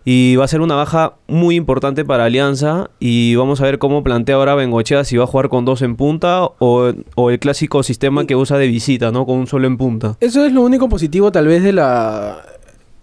Y 0.03 0.35
va 0.35 0.45
a 0.45 0.47
ser 0.47 0.61
una 0.61 0.73
baja 0.73 1.13
muy 1.27 1.55
importante 1.55 2.03
para 2.03 2.25
Alianza 2.25 2.89
y 2.99 3.35
vamos 3.35 3.61
a 3.61 3.65
ver 3.65 3.77
cómo 3.77 4.03
plantea 4.03 4.33
ahora 4.33 4.55
Bengochea 4.55 5.03
si 5.03 5.15
va 5.15 5.25
a 5.25 5.27
jugar 5.27 5.49
con 5.49 5.63
dos 5.63 5.83
en 5.83 5.95
punta 5.95 6.43
o, 6.57 6.91
o 7.13 7.29
el 7.29 7.37
clásico 7.37 7.83
sistema 7.83 8.25
que 8.25 8.35
usa 8.35 8.57
de 8.57 8.65
visita, 8.65 9.11
¿no? 9.11 9.27
Con 9.27 9.37
un 9.37 9.45
solo 9.45 9.67
en 9.67 9.77
punta. 9.77 10.17
Eso 10.19 10.43
es 10.43 10.53
lo 10.53 10.61
único 10.61 10.89
positivo 10.89 11.31
tal 11.31 11.45
vez 11.45 11.61
de 11.61 11.73
la 11.73 12.43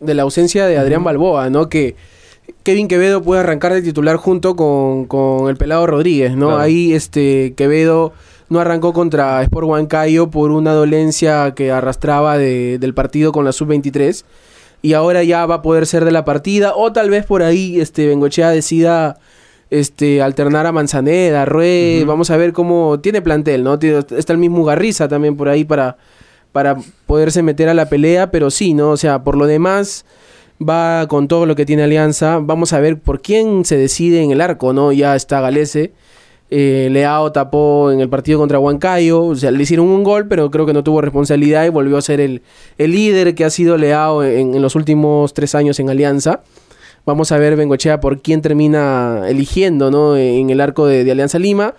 de 0.00 0.14
la 0.14 0.22
ausencia 0.22 0.66
de 0.66 0.76
Adrián 0.76 1.04
Balboa, 1.04 1.50
¿no? 1.50 1.68
Que 1.68 1.94
Kevin 2.62 2.88
Quevedo 2.88 3.22
puede 3.22 3.40
arrancar 3.40 3.72
de 3.72 3.82
titular 3.82 4.16
junto 4.16 4.56
con, 4.56 5.06
con 5.06 5.48
el 5.48 5.56
pelado 5.56 5.86
Rodríguez, 5.86 6.36
¿no? 6.36 6.46
Claro. 6.48 6.62
Ahí 6.62 6.92
este 6.92 7.54
Quevedo 7.56 8.12
no 8.48 8.60
arrancó 8.60 8.92
contra 8.92 9.42
Sport 9.42 9.66
Huancayo 9.66 10.30
por 10.30 10.50
una 10.50 10.72
dolencia 10.72 11.52
que 11.54 11.70
arrastraba 11.70 12.38
de- 12.38 12.78
del 12.78 12.94
partido 12.94 13.32
con 13.32 13.44
la 13.44 13.52
sub-23 13.52 14.24
y 14.80 14.92
ahora 14.94 15.22
ya 15.24 15.44
va 15.46 15.56
a 15.56 15.62
poder 15.62 15.86
ser 15.86 16.04
de 16.04 16.12
la 16.12 16.24
partida 16.24 16.72
o 16.74 16.92
tal 16.92 17.10
vez 17.10 17.26
por 17.26 17.42
ahí 17.42 17.80
este 17.80 18.06
Bengochea 18.06 18.50
decida 18.50 19.18
este 19.70 20.22
alternar 20.22 20.64
a 20.66 20.72
Manzaneda, 20.72 21.44
Rue, 21.44 22.04
vamos 22.06 22.30
a 22.30 22.38
ver 22.38 22.54
cómo 22.54 23.00
tiene 23.00 23.20
plantel, 23.20 23.64
¿no? 23.64 23.78
Tiene- 23.78 24.02
está 24.16 24.32
el 24.32 24.38
mismo 24.38 24.64
Garriza 24.64 25.08
también 25.08 25.36
por 25.36 25.48
ahí 25.48 25.64
para 25.64 25.96
para 26.52 26.76
poderse 27.06 27.42
meter 27.42 27.68
a 27.68 27.74
la 27.74 27.90
pelea, 27.90 28.30
pero 28.30 28.50
sí, 28.50 28.72
¿no? 28.72 28.90
O 28.90 28.96
sea, 28.96 29.22
por 29.22 29.36
lo 29.36 29.46
demás 29.46 30.06
va 30.66 31.06
con 31.08 31.28
todo 31.28 31.46
lo 31.46 31.56
que 31.56 31.66
tiene 31.66 31.82
Alianza. 31.82 32.38
Vamos 32.40 32.72
a 32.72 32.80
ver 32.80 32.98
por 32.98 33.20
quién 33.20 33.64
se 33.64 33.76
decide 33.76 34.22
en 34.22 34.30
el 34.30 34.40
arco, 34.40 34.72
¿no? 34.72 34.92
Ya 34.92 35.14
está 35.16 35.40
Galese. 35.40 35.92
Eh, 36.50 36.88
Leao 36.90 37.30
tapó 37.30 37.90
en 37.90 38.00
el 38.00 38.08
partido 38.08 38.38
contra 38.38 38.58
Huancayo. 38.58 39.24
O 39.24 39.36
sea, 39.36 39.50
le 39.50 39.62
hicieron 39.62 39.86
un 39.86 40.02
gol, 40.02 40.26
pero 40.28 40.50
creo 40.50 40.66
que 40.66 40.72
no 40.72 40.82
tuvo 40.82 41.00
responsabilidad 41.00 41.64
y 41.64 41.68
volvió 41.68 41.96
a 41.96 42.02
ser 42.02 42.20
el, 42.20 42.42
el 42.78 42.92
líder 42.92 43.34
que 43.34 43.44
ha 43.44 43.50
sido 43.50 43.76
Leao 43.76 44.24
en, 44.24 44.60
los 44.60 44.74
últimos 44.74 45.34
tres 45.34 45.54
años 45.54 45.78
en 45.80 45.90
Alianza. 45.90 46.42
Vamos 47.06 47.32
a 47.32 47.38
ver 47.38 47.56
Bengochea 47.56 48.00
por 48.00 48.20
quién 48.20 48.42
termina 48.42 49.22
eligiendo, 49.28 49.90
¿no? 49.90 50.16
En 50.16 50.50
el 50.50 50.60
arco 50.60 50.86
de, 50.86 51.04
de 51.04 51.12
Alianza 51.12 51.38
Lima. 51.38 51.74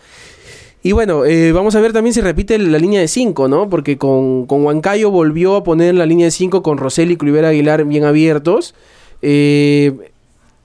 Y 0.81 0.93
bueno, 0.93 1.25
eh, 1.25 1.51
vamos 1.51 1.75
a 1.75 1.81
ver 1.81 1.91
también 1.91 2.13
si 2.13 2.21
repite 2.21 2.57
la 2.57 2.77
línea 2.77 3.01
de 3.01 3.09
5, 3.09 3.50
¿no? 3.50 3.69
Porque 3.69 3.98
con, 3.98 4.45
con 4.45 4.63
Huancayo 4.63 5.12
volvió 5.12 5.57
a 5.57 5.63
poner 5.63 5.95
la 5.95 6.05
línea 6.05 6.25
de 6.25 6.31
5 6.31 6.63
con 6.63 6.77
Roseli 6.77 7.13
y 7.13 7.17
Cluivera 7.17 7.50
Aguilar 7.50 7.83
bien 7.83 8.05
abiertos. 8.05 8.75
Eh, 9.21 9.93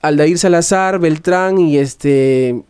Aldair 0.03 0.39
Salazar, 0.39 1.01
Beltrán 1.01 1.59
y 1.59 1.79
este. 1.79 2.63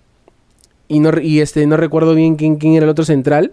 Y 0.88 1.00
no, 1.00 1.10
y 1.20 1.40
este, 1.40 1.66
no 1.66 1.76
recuerdo 1.76 2.14
bien 2.14 2.36
quién, 2.36 2.56
quién 2.56 2.74
era 2.74 2.84
el 2.84 2.90
otro 2.90 3.04
central 3.04 3.52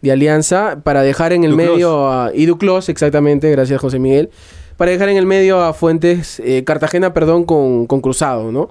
de 0.00 0.12
Alianza. 0.12 0.80
Para 0.82 1.02
dejar 1.02 1.34
en 1.34 1.44
el 1.44 1.50
Duclos. 1.50 1.70
medio 1.70 2.10
a. 2.10 2.30
Y 2.34 2.46
Duclos, 2.46 2.88
exactamente, 2.88 3.50
gracias 3.50 3.80
José 3.80 3.98
Miguel. 3.98 4.30
Para 4.78 4.92
dejar 4.92 5.10
en 5.10 5.16
el 5.16 5.26
medio 5.26 5.60
a 5.60 5.74
Fuentes, 5.74 6.40
eh, 6.40 6.62
Cartagena, 6.64 7.12
perdón, 7.12 7.44
con, 7.44 7.86
con 7.86 8.00
Cruzado, 8.00 8.50
¿no? 8.50 8.70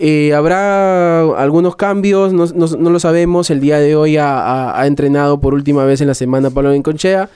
Eh, 0.00 0.32
habrá 0.32 1.20
algunos 1.20 1.74
cambios, 1.76 2.32
no, 2.32 2.46
no- 2.46 2.66
no 2.78 2.90
lo 2.90 3.00
sabemos. 3.00 3.50
El 3.50 3.60
día 3.60 3.78
de 3.78 3.96
hoy 3.96 4.16
ha, 4.16 4.80
entrenado 4.86 5.40
por 5.40 5.54
última 5.54 5.84
vez 5.84 6.00
en 6.00 6.06
la 6.06 6.14
semana 6.14 6.50
Pablo 6.50 6.70
Benconchea. 6.70 7.28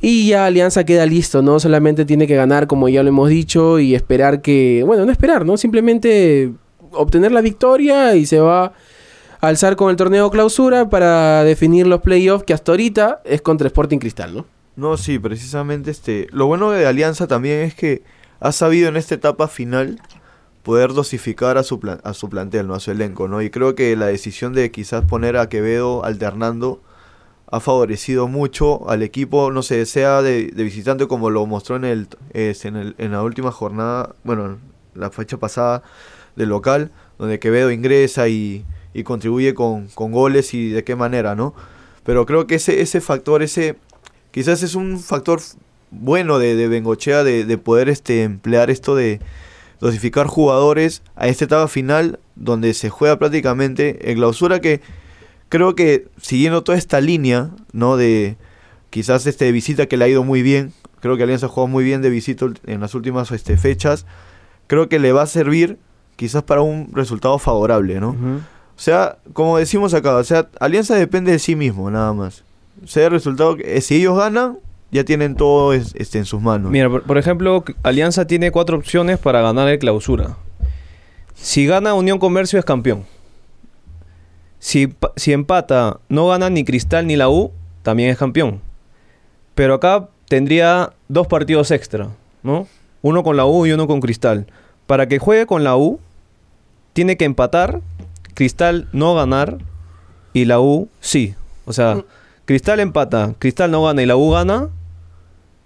Y 0.00 0.28
ya 0.28 0.46
Alianza 0.46 0.84
queda 0.84 1.04
listo, 1.04 1.42
¿no? 1.42 1.60
Solamente 1.60 2.04
tiene 2.06 2.26
que 2.26 2.34
ganar, 2.36 2.66
como 2.66 2.88
ya 2.88 3.02
lo 3.02 3.10
hemos 3.10 3.28
dicho, 3.28 3.78
y 3.78 3.94
esperar 3.94 4.40
que. 4.40 4.82
Bueno, 4.86 5.04
no 5.04 5.12
esperar, 5.12 5.44
¿no? 5.44 5.56
Simplemente 5.56 6.52
obtener 6.92 7.32
la 7.32 7.40
victoria 7.42 8.14
y 8.16 8.24
se 8.24 8.40
va 8.40 8.72
a 9.42 9.46
alzar 9.48 9.76
con 9.76 9.90
el 9.90 9.96
torneo 9.96 10.30
clausura 10.30 10.88
para 10.88 11.44
definir 11.44 11.86
los 11.86 12.00
playoffs, 12.00 12.44
que 12.44 12.54
hasta 12.54 12.72
ahorita 12.72 13.20
es 13.24 13.42
contra 13.42 13.66
Sporting 13.66 13.98
Cristal, 13.98 14.34
¿no? 14.34 14.46
No, 14.76 14.96
sí, 14.96 15.18
precisamente 15.18 15.90
este. 15.90 16.28
Lo 16.30 16.46
bueno 16.46 16.70
de 16.70 16.86
Alianza 16.86 17.26
también 17.26 17.60
es 17.60 17.74
que 17.74 18.02
ha 18.38 18.52
sabido 18.52 18.88
en 18.88 18.96
esta 18.96 19.14
etapa 19.16 19.48
final 19.48 20.00
poder 20.62 20.92
dosificar 20.92 21.58
a 21.58 21.62
su, 21.62 21.80
plan- 21.80 22.00
a 22.04 22.14
su 22.14 22.28
plantel, 22.28 22.66
¿no? 22.66 22.74
A 22.74 22.80
su 22.80 22.90
elenco, 22.90 23.28
¿no? 23.28 23.42
Y 23.42 23.50
creo 23.50 23.74
que 23.74 23.96
la 23.96 24.06
decisión 24.06 24.52
de 24.52 24.70
quizás 24.70 25.04
poner 25.04 25.36
a 25.36 25.48
Quevedo 25.48 26.04
alternando 26.04 26.80
ha 27.50 27.60
favorecido 27.60 28.28
mucho 28.28 28.88
al 28.88 29.02
equipo, 29.02 29.50
no 29.50 29.62
sé, 29.62 29.84
sea 29.86 30.22
de, 30.22 30.52
visitante 30.54 31.08
como 31.08 31.30
lo 31.30 31.44
mostró 31.46 31.76
en, 31.76 31.84
el, 31.84 32.08
es, 32.32 32.64
en, 32.64 32.76
el- 32.76 32.94
en 32.98 33.12
la 33.12 33.22
última 33.22 33.50
jornada, 33.52 34.14
bueno, 34.24 34.58
la 34.94 35.10
fecha 35.10 35.36
pasada 35.38 35.82
del 36.36 36.48
local, 36.50 36.92
donde 37.18 37.38
Quevedo 37.40 37.70
ingresa 37.72 38.28
y, 38.28 38.64
y 38.94 39.02
contribuye 39.02 39.54
con, 39.54 39.88
con 39.88 40.12
goles 40.12 40.54
y 40.54 40.70
de 40.70 40.84
qué 40.84 40.94
manera, 40.96 41.34
¿no? 41.34 41.54
Pero 42.04 42.24
creo 42.26 42.46
que 42.46 42.56
ese, 42.56 42.80
ese 42.82 43.00
factor, 43.00 43.42
ese 43.42 43.76
quizás 44.30 44.62
es 44.62 44.74
un 44.76 45.00
factor 45.00 45.40
bueno 45.90 46.38
de, 46.38 46.54
de 46.54 46.68
Bengochea 46.68 47.24
de, 47.24 47.44
de 47.44 47.58
poder 47.58 47.88
este, 47.88 48.22
emplear 48.22 48.70
esto 48.70 48.94
de 48.94 49.20
dosificar 49.80 50.26
jugadores 50.26 51.02
a 51.16 51.28
esta 51.28 51.44
etapa 51.46 51.68
final 51.68 52.18
donde 52.36 52.74
se 52.74 52.90
juega 52.90 53.18
prácticamente 53.18 54.10
en 54.10 54.16
clausura 54.18 54.60
que 54.60 54.80
creo 55.48 55.74
que 55.74 56.08
siguiendo 56.20 56.62
toda 56.62 56.78
esta 56.78 57.00
línea, 57.00 57.50
¿no? 57.72 57.96
De 57.96 58.36
quizás 58.90 59.26
este 59.26 59.46
de 59.46 59.52
visita 59.52 59.86
que 59.86 59.96
le 59.96 60.04
ha 60.04 60.08
ido 60.08 60.22
muy 60.24 60.42
bien, 60.42 60.72
creo 61.00 61.16
que 61.16 61.22
Alianza 61.22 61.48
jugó 61.48 61.66
muy 61.66 61.82
bien 61.84 62.02
de 62.02 62.10
visita 62.10 62.46
en 62.66 62.80
las 62.80 62.94
últimas 62.94 63.30
este, 63.32 63.56
fechas, 63.56 64.04
creo 64.66 64.88
que 64.88 64.98
le 64.98 65.12
va 65.12 65.22
a 65.22 65.26
servir 65.26 65.78
quizás 66.16 66.42
para 66.42 66.60
un 66.60 66.90
resultado 66.92 67.38
favorable, 67.38 68.00
¿no? 68.00 68.10
O 68.76 68.82
sea, 68.82 69.18
como 69.32 69.58
decimos 69.58 69.92
acá, 69.94 70.16
o 70.16 70.24
sea, 70.24 70.48
Alianza 70.58 70.94
depende 70.94 71.32
de 71.32 71.38
sí 71.38 71.54
mismo, 71.56 71.90
nada 71.90 72.12
más. 72.12 72.44
O 72.84 72.86
sea, 72.86 73.06
el 73.06 73.10
resultado, 73.12 73.56
que- 73.56 73.80
si 73.80 73.96
ellos 73.96 74.16
ganan, 74.16 74.58
ya 74.90 75.04
tienen 75.04 75.34
todo 75.36 75.72
es- 75.72 75.94
este, 75.96 76.18
en 76.18 76.24
sus 76.24 76.40
manos. 76.40 76.70
Mira, 76.70 76.88
por, 76.90 77.02
por 77.04 77.18
ejemplo, 77.18 77.64
Alianza 77.82 78.26
tiene 78.26 78.50
cuatro 78.50 78.76
opciones 78.76 79.18
para 79.18 79.40
ganar 79.42 79.68
el 79.68 79.78
clausura. 79.78 80.36
Si 81.34 81.66
gana 81.66 81.94
Unión 81.94 82.18
Comercio 82.18 82.58
es 82.58 82.64
campeón. 82.64 83.04
Si, 84.58 84.92
si 85.16 85.32
empata, 85.32 86.00
no 86.08 86.28
gana 86.28 86.50
ni 86.50 86.64
Cristal 86.64 87.06
ni 87.06 87.16
la 87.16 87.28
U, 87.28 87.50
también 87.82 88.10
es 88.10 88.18
campeón. 88.18 88.60
Pero 89.54 89.74
acá 89.74 90.08
tendría 90.28 90.92
dos 91.08 91.26
partidos 91.26 91.70
extra, 91.70 92.08
¿no? 92.42 92.66
Uno 93.02 93.22
con 93.22 93.36
la 93.36 93.46
U 93.46 93.64
y 93.66 93.72
uno 93.72 93.86
con 93.86 94.00
Cristal. 94.00 94.46
Para 94.86 95.08
que 95.08 95.18
juegue 95.18 95.46
con 95.46 95.64
la 95.64 95.76
U, 95.76 95.98
tiene 96.92 97.16
que 97.16 97.24
empatar, 97.24 97.80
Cristal 98.34 98.88
no 98.92 99.14
ganar 99.14 99.58
y 100.34 100.44
la 100.44 100.60
U 100.60 100.88
sí. 101.00 101.34
O 101.64 101.72
sea, 101.72 102.04
Cristal 102.44 102.80
empata, 102.80 103.34
Cristal 103.38 103.70
no 103.70 103.82
gana 103.84 104.02
y 104.02 104.06
la 104.06 104.16
U 104.16 104.30
gana, 104.30 104.68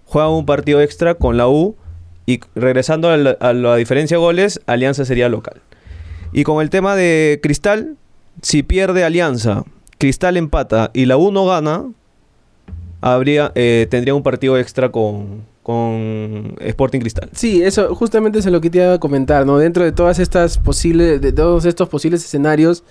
juega 0.06 0.28
un 0.28 0.46
partido 0.46 0.80
extra 0.80 1.14
con 1.14 1.36
la 1.36 1.48
U 1.48 1.76
y 2.26 2.40
regresando 2.54 3.10
a 3.10 3.16
la, 3.16 3.30
a 3.32 3.52
la 3.52 3.76
diferencia 3.76 4.16
de 4.16 4.22
goles, 4.22 4.60
Alianza 4.66 5.04
sería 5.04 5.28
local. 5.28 5.60
Y 6.32 6.44
con 6.44 6.62
el 6.62 6.70
tema 6.70 6.96
de 6.96 7.38
Cristal, 7.42 7.96
si 8.42 8.62
pierde 8.62 9.04
Alianza, 9.04 9.64
Cristal 9.98 10.36
empata 10.36 10.90
y 10.92 11.06
la 11.06 11.16
U 11.16 11.30
no 11.30 11.46
gana, 11.46 11.84
habría, 13.00 13.52
eh, 13.54 13.86
tendría 13.90 14.14
un 14.14 14.22
partido 14.22 14.58
extra 14.58 14.90
con, 14.90 15.42
con 15.62 16.56
Sporting 16.60 17.00
Cristal. 17.00 17.28
Sí, 17.32 17.62
eso 17.62 17.94
justamente 17.94 18.40
se 18.42 18.50
lo 18.50 18.60
que 18.60 18.70
te 18.70 18.78
iba 18.78 18.94
a 18.94 18.98
comentar, 18.98 19.44
¿no? 19.44 19.58
Dentro 19.58 19.84
de 19.84 19.92
todas 19.92 20.18
estas 20.18 20.58
posibles, 20.58 21.20
de 21.20 21.32
todos 21.32 21.66
estos 21.66 21.88
posibles 21.88 22.24
escenarios, 22.24 22.82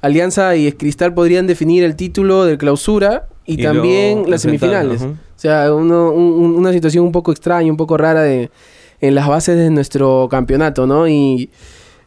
Alianza 0.00 0.56
y 0.56 0.72
Cristal 0.72 1.14
podrían 1.14 1.46
definir 1.46 1.84
el 1.84 1.94
título 1.94 2.44
de 2.44 2.58
clausura 2.58 3.28
y, 3.50 3.54
Y 3.54 3.62
también 3.62 4.18
las 4.30 4.42
semifinales. 4.42 5.02
O 5.02 5.16
sea, 5.36 5.72
uno- 5.74 6.10
un- 6.12 6.32
un- 6.44 6.54
una 6.56 6.72
situación 6.72 7.04
un 7.04 7.12
poco 7.12 7.32
extraña, 7.32 7.70
un 7.70 7.76
poco 7.76 7.96
rara 7.96 8.22
de, 8.22 8.50
en 9.00 9.14
las 9.14 9.26
bases 9.28 9.56
de 9.56 9.70
nuestro 9.70 10.28
campeonato, 10.30 10.86
¿no? 10.86 11.08
Y 11.08 11.50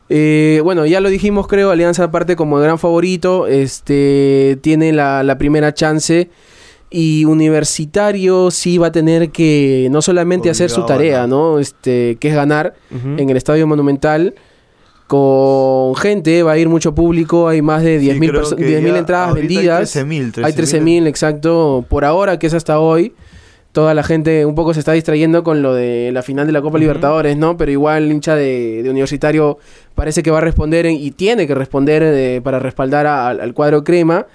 eh, 0.10 0.60
bueno, 0.64 0.86
ya 0.86 1.00
lo 1.00 1.10
dijimos, 1.10 1.48
creo, 1.48 1.72
Alianza 1.72 2.04
aparte 2.04 2.36
como 2.36 2.58
gran 2.60 2.78
favorito, 2.78 3.48
este 3.48 4.58
tiene 4.62 4.92
la, 4.94 5.24
la 5.24 5.38
primera 5.38 5.74
chance. 5.74 6.30
Y 6.96 7.26
Universitario 7.26 8.52
sí 8.52 8.78
va 8.78 8.88
a 8.88 8.92
tener 8.92 9.32
que 9.32 9.88
no 9.90 10.04
solamente 10.04 10.50
hacer 10.52 10.70
su 10.70 10.82
tarea. 10.86 11.26
¿no? 11.26 11.58
Este, 11.58 12.18
que 12.20 12.28
es 12.30 12.36
ganar 12.36 12.76
en 13.18 13.30
el 13.32 13.36
Estadio 13.38 13.66
Monumental 13.66 14.36
con 15.18 15.96
gente, 15.96 16.42
va 16.44 16.54
a 16.54 16.58
ir 16.58 16.68
mucho 16.70 16.96
público, 16.96 17.48
hay 17.48 17.62
más 17.62 17.84
de 17.84 18.00
10.000 18.00 18.14
Sí, 18.14 18.20
creo 18.30 18.42
perso- 18.44 18.56
que 18.56 18.66
10.000 18.66 18.94
ya 18.94 18.98
entradas 19.00 19.30
ahorita 19.30 19.48
vendidas. 19.54 19.96
Hay 19.96 20.04
13.000, 20.04 20.44
Hay 20.46 20.54
13.000, 20.54 21.08
exacto, 21.08 21.86
por 21.88 22.04
ahora, 22.04 22.40
que 22.40 22.48
es 22.48 22.54
hasta 22.54 22.80
hoy. 22.80 23.14
toda 23.72 23.96
la 23.96 24.04
gente 24.04 24.46
un 24.46 24.54
poco 24.54 24.72
se 24.76 24.80
está 24.82 24.92
distrayendo 24.92 25.44
con 25.44 25.64
lo 25.64 25.74
de 25.74 26.12
la 26.12 26.22
final 26.22 26.46
de 26.46 26.54
la 26.54 26.62
Copa 26.62 26.78
Libertadores, 26.78 27.38
¿no? 27.38 27.58
Pero 27.58 27.72
igual 27.72 28.04
el 28.04 28.12
hincha 28.12 28.36
de, 28.36 28.84
de 28.84 28.90
Universitario 28.92 29.58
parece 29.96 30.22
que 30.22 30.30
va 30.30 30.38
a 30.38 30.42
responder 30.42 30.86
en- 30.86 30.96
y 30.98 31.10
tiene 31.10 31.48
que 31.48 31.56
responder 31.56 32.04
eh, 32.06 32.40
para 32.44 32.60
respaldar 32.60 33.08
a- 33.08 33.28
al- 33.30 33.42
al 33.42 33.54
cuadro 33.56 33.84
crema, 33.84 34.28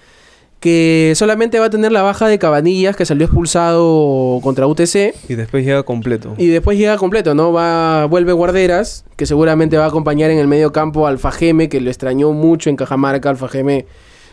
que 0.61 1.13
solamente 1.15 1.59
va 1.61 1.67
a 1.67 1.71
tener 1.71 1.93
la 1.93 2.03
baja 2.03 2.27
de 2.27 2.39
Cabanillas, 2.39 2.97
que 2.97 3.05
salió 3.07 3.27
expulsado 3.27 4.41
contra 4.43 4.67
UTC. 4.67 5.15
Y 5.29 5.35
después 5.35 5.65
llega 5.65 5.83
completo. 5.85 6.35
Y 6.37 6.49
después 6.49 6.77
llega 6.79 6.97
completo, 6.97 7.35
¿no? 7.35 7.53
Va, 7.53 8.07
vuelve 8.07 8.33
Guarderas, 8.33 9.05
que 9.17 9.27
seguramente 9.27 9.77
va 9.77 9.85
a 9.85 9.89
acompañar 9.89 10.31
en 10.31 10.39
el 10.39 10.49
medio 10.49 10.73
campo 10.73 11.07
a 11.07 11.11
Alfajeme, 11.11 11.69
que 11.69 11.81
lo 11.81 11.91
extrañó 11.91 12.33
mucho 12.33 12.71
en 12.71 12.77
Cajamarca. 12.77 13.31
Alfajeme 13.31 13.87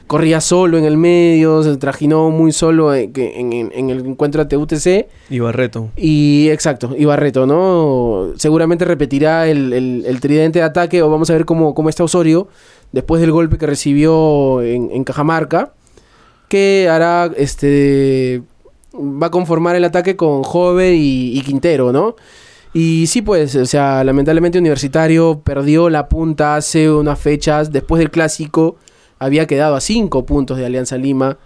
corría 0.07 0.39
solo 0.41 0.77
en 0.77 0.85
el 0.85 0.97
medio, 0.97 1.63
se 1.63 1.77
trajinó 1.77 2.29
muy 2.29 2.51
solo 2.51 2.93
en, 2.93 3.11
en- 3.15 3.71
en 3.73 3.89
el 3.89 4.05
encuentro 4.05 4.41
ante 4.41 4.55
UTC. 4.57 5.07
Y 5.29 5.39
Barreto. 5.39 5.89
Y 5.95 6.49
exacto, 6.51 6.95
y 6.97 7.05
Barreto, 7.05 7.45
¿no? 7.47 8.31
Seguramente 8.37 8.85
repetirá 8.85 9.47
el, 9.47 9.73
el- 9.73 10.03
el 10.07 10.19
tridente 10.19 10.59
de 10.59 10.65
ataque, 10.65 11.01
o 11.03 11.09
vamos 11.09 11.29
a 11.29 11.33
ver 11.33 11.45
cómo, 11.45 11.73
cómo 11.75 11.89
está 11.89 12.03
Osorio 12.03 12.47
después 12.91 13.19
del 13.21 13.31
golpe 13.31 13.57
que 13.57 13.65
recibió 13.65 14.61
en, 14.61 14.89
en 14.91 15.03
Cajamarca, 15.03 15.73
que 16.49 16.87
hará 16.89 17.31
este. 17.37 18.41
va 18.93 19.27
a 19.27 19.31
conformar 19.31 19.75
el 19.75 19.83
ataque 19.83 20.15
con 20.15 20.43
Jove 20.43 20.93
y, 20.95 21.37
y 21.37 21.41
Quintero, 21.41 21.91
¿no? 21.91 22.15
Y 22.73 23.07
sí, 23.07 23.21
pues, 23.21 23.55
o 23.55 23.65
sea, 23.65 24.03
lamentablemente 24.03 24.59
Universitario 24.59 25.41
perdió 25.43 25.89
la 25.89 26.09
punta 26.09 26.55
hace 26.57 26.89
unas 26.91 27.17
fechas, 27.19 27.71
después 27.71 27.99
del 27.99 28.11
clásico, 28.11 28.75
había 29.17 29.47
quedado 29.47 29.75
a 29.75 29.81
cinco 29.81 30.25
puntos 30.25 30.57
de 30.57 30.65
Alianza 30.65 30.97
Lima. 30.97 31.37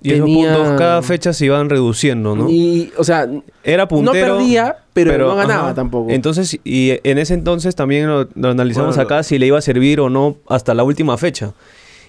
Y 0.00 0.12
esos 0.12 0.26
Tenía- 0.26 0.54
puntos 0.54 0.78
cada 0.78 1.02
fecha 1.02 1.32
se 1.32 1.44
iban 1.44 1.68
reduciendo, 1.68 2.36
¿no? 2.36 2.48
Y, 2.48 2.92
o 2.96 3.04
sea, 3.04 3.28
Era 3.64 3.86
puntero. 3.88 4.28
no 4.28 4.36
perdía, 4.38 4.76
pero, 4.94 5.18
no 5.28 5.34
ganaba 5.34 5.66
ajá. 5.66 5.74
tampoco. 5.74 6.10
Entonces, 6.10 6.58
y 6.64 6.92
en 7.02 7.18
ese 7.18 7.34
entonces 7.34 7.74
también 7.74 8.06
lo, 8.06 8.28
lo 8.34 8.48
analizamos 8.50 8.94
Bueno, 8.96 9.02
acá 9.02 9.22
si 9.24 9.38
le 9.38 9.46
iba 9.46 9.58
a 9.58 9.60
servir 9.60 10.00
o 10.00 10.08
no 10.08 10.36
hasta 10.48 10.72
la 10.72 10.84
última 10.84 11.18
fecha. 11.18 11.52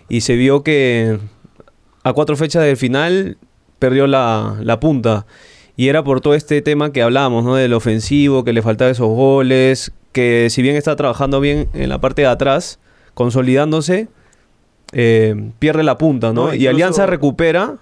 Y 0.07 0.21
se 0.21 0.35
vio 0.35 0.61
que 0.63 1.17
a 2.03 2.13
cuatro 2.13 2.35
fechas 2.37 2.63
del 2.63 2.77
final 2.77 3.37
perdió 3.79 4.07
la, 4.07 4.57
la 4.61 4.79
punta. 4.79 5.25
Y 5.75 5.87
era 5.87 6.03
por 6.03 6.19
todo 6.21 6.33
este 6.33 6.61
tema 6.61 6.91
que 6.91 7.01
hablábamos, 7.01 7.45
¿no? 7.45 7.55
Del 7.55 7.73
ofensivo, 7.73 8.43
que 8.43 8.51
le 8.53 8.61
faltaba 8.61 8.91
esos 8.91 9.07
goles, 9.07 9.91
que 10.11 10.49
si 10.49 10.61
bien 10.61 10.75
está 10.75 10.95
trabajando 10.95 11.39
bien 11.39 11.69
en 11.73 11.87
la 11.89 11.99
parte 12.01 12.23
de 12.23 12.27
atrás, 12.27 12.79
consolidándose, 13.13 14.07
eh, 14.91 15.51
pierde 15.59 15.83
la 15.83 15.97
punta, 15.97 16.33
¿no? 16.33 16.47
No, 16.47 16.53
Y 16.53 16.67
Alianza 16.67 17.05
recupera 17.05 17.75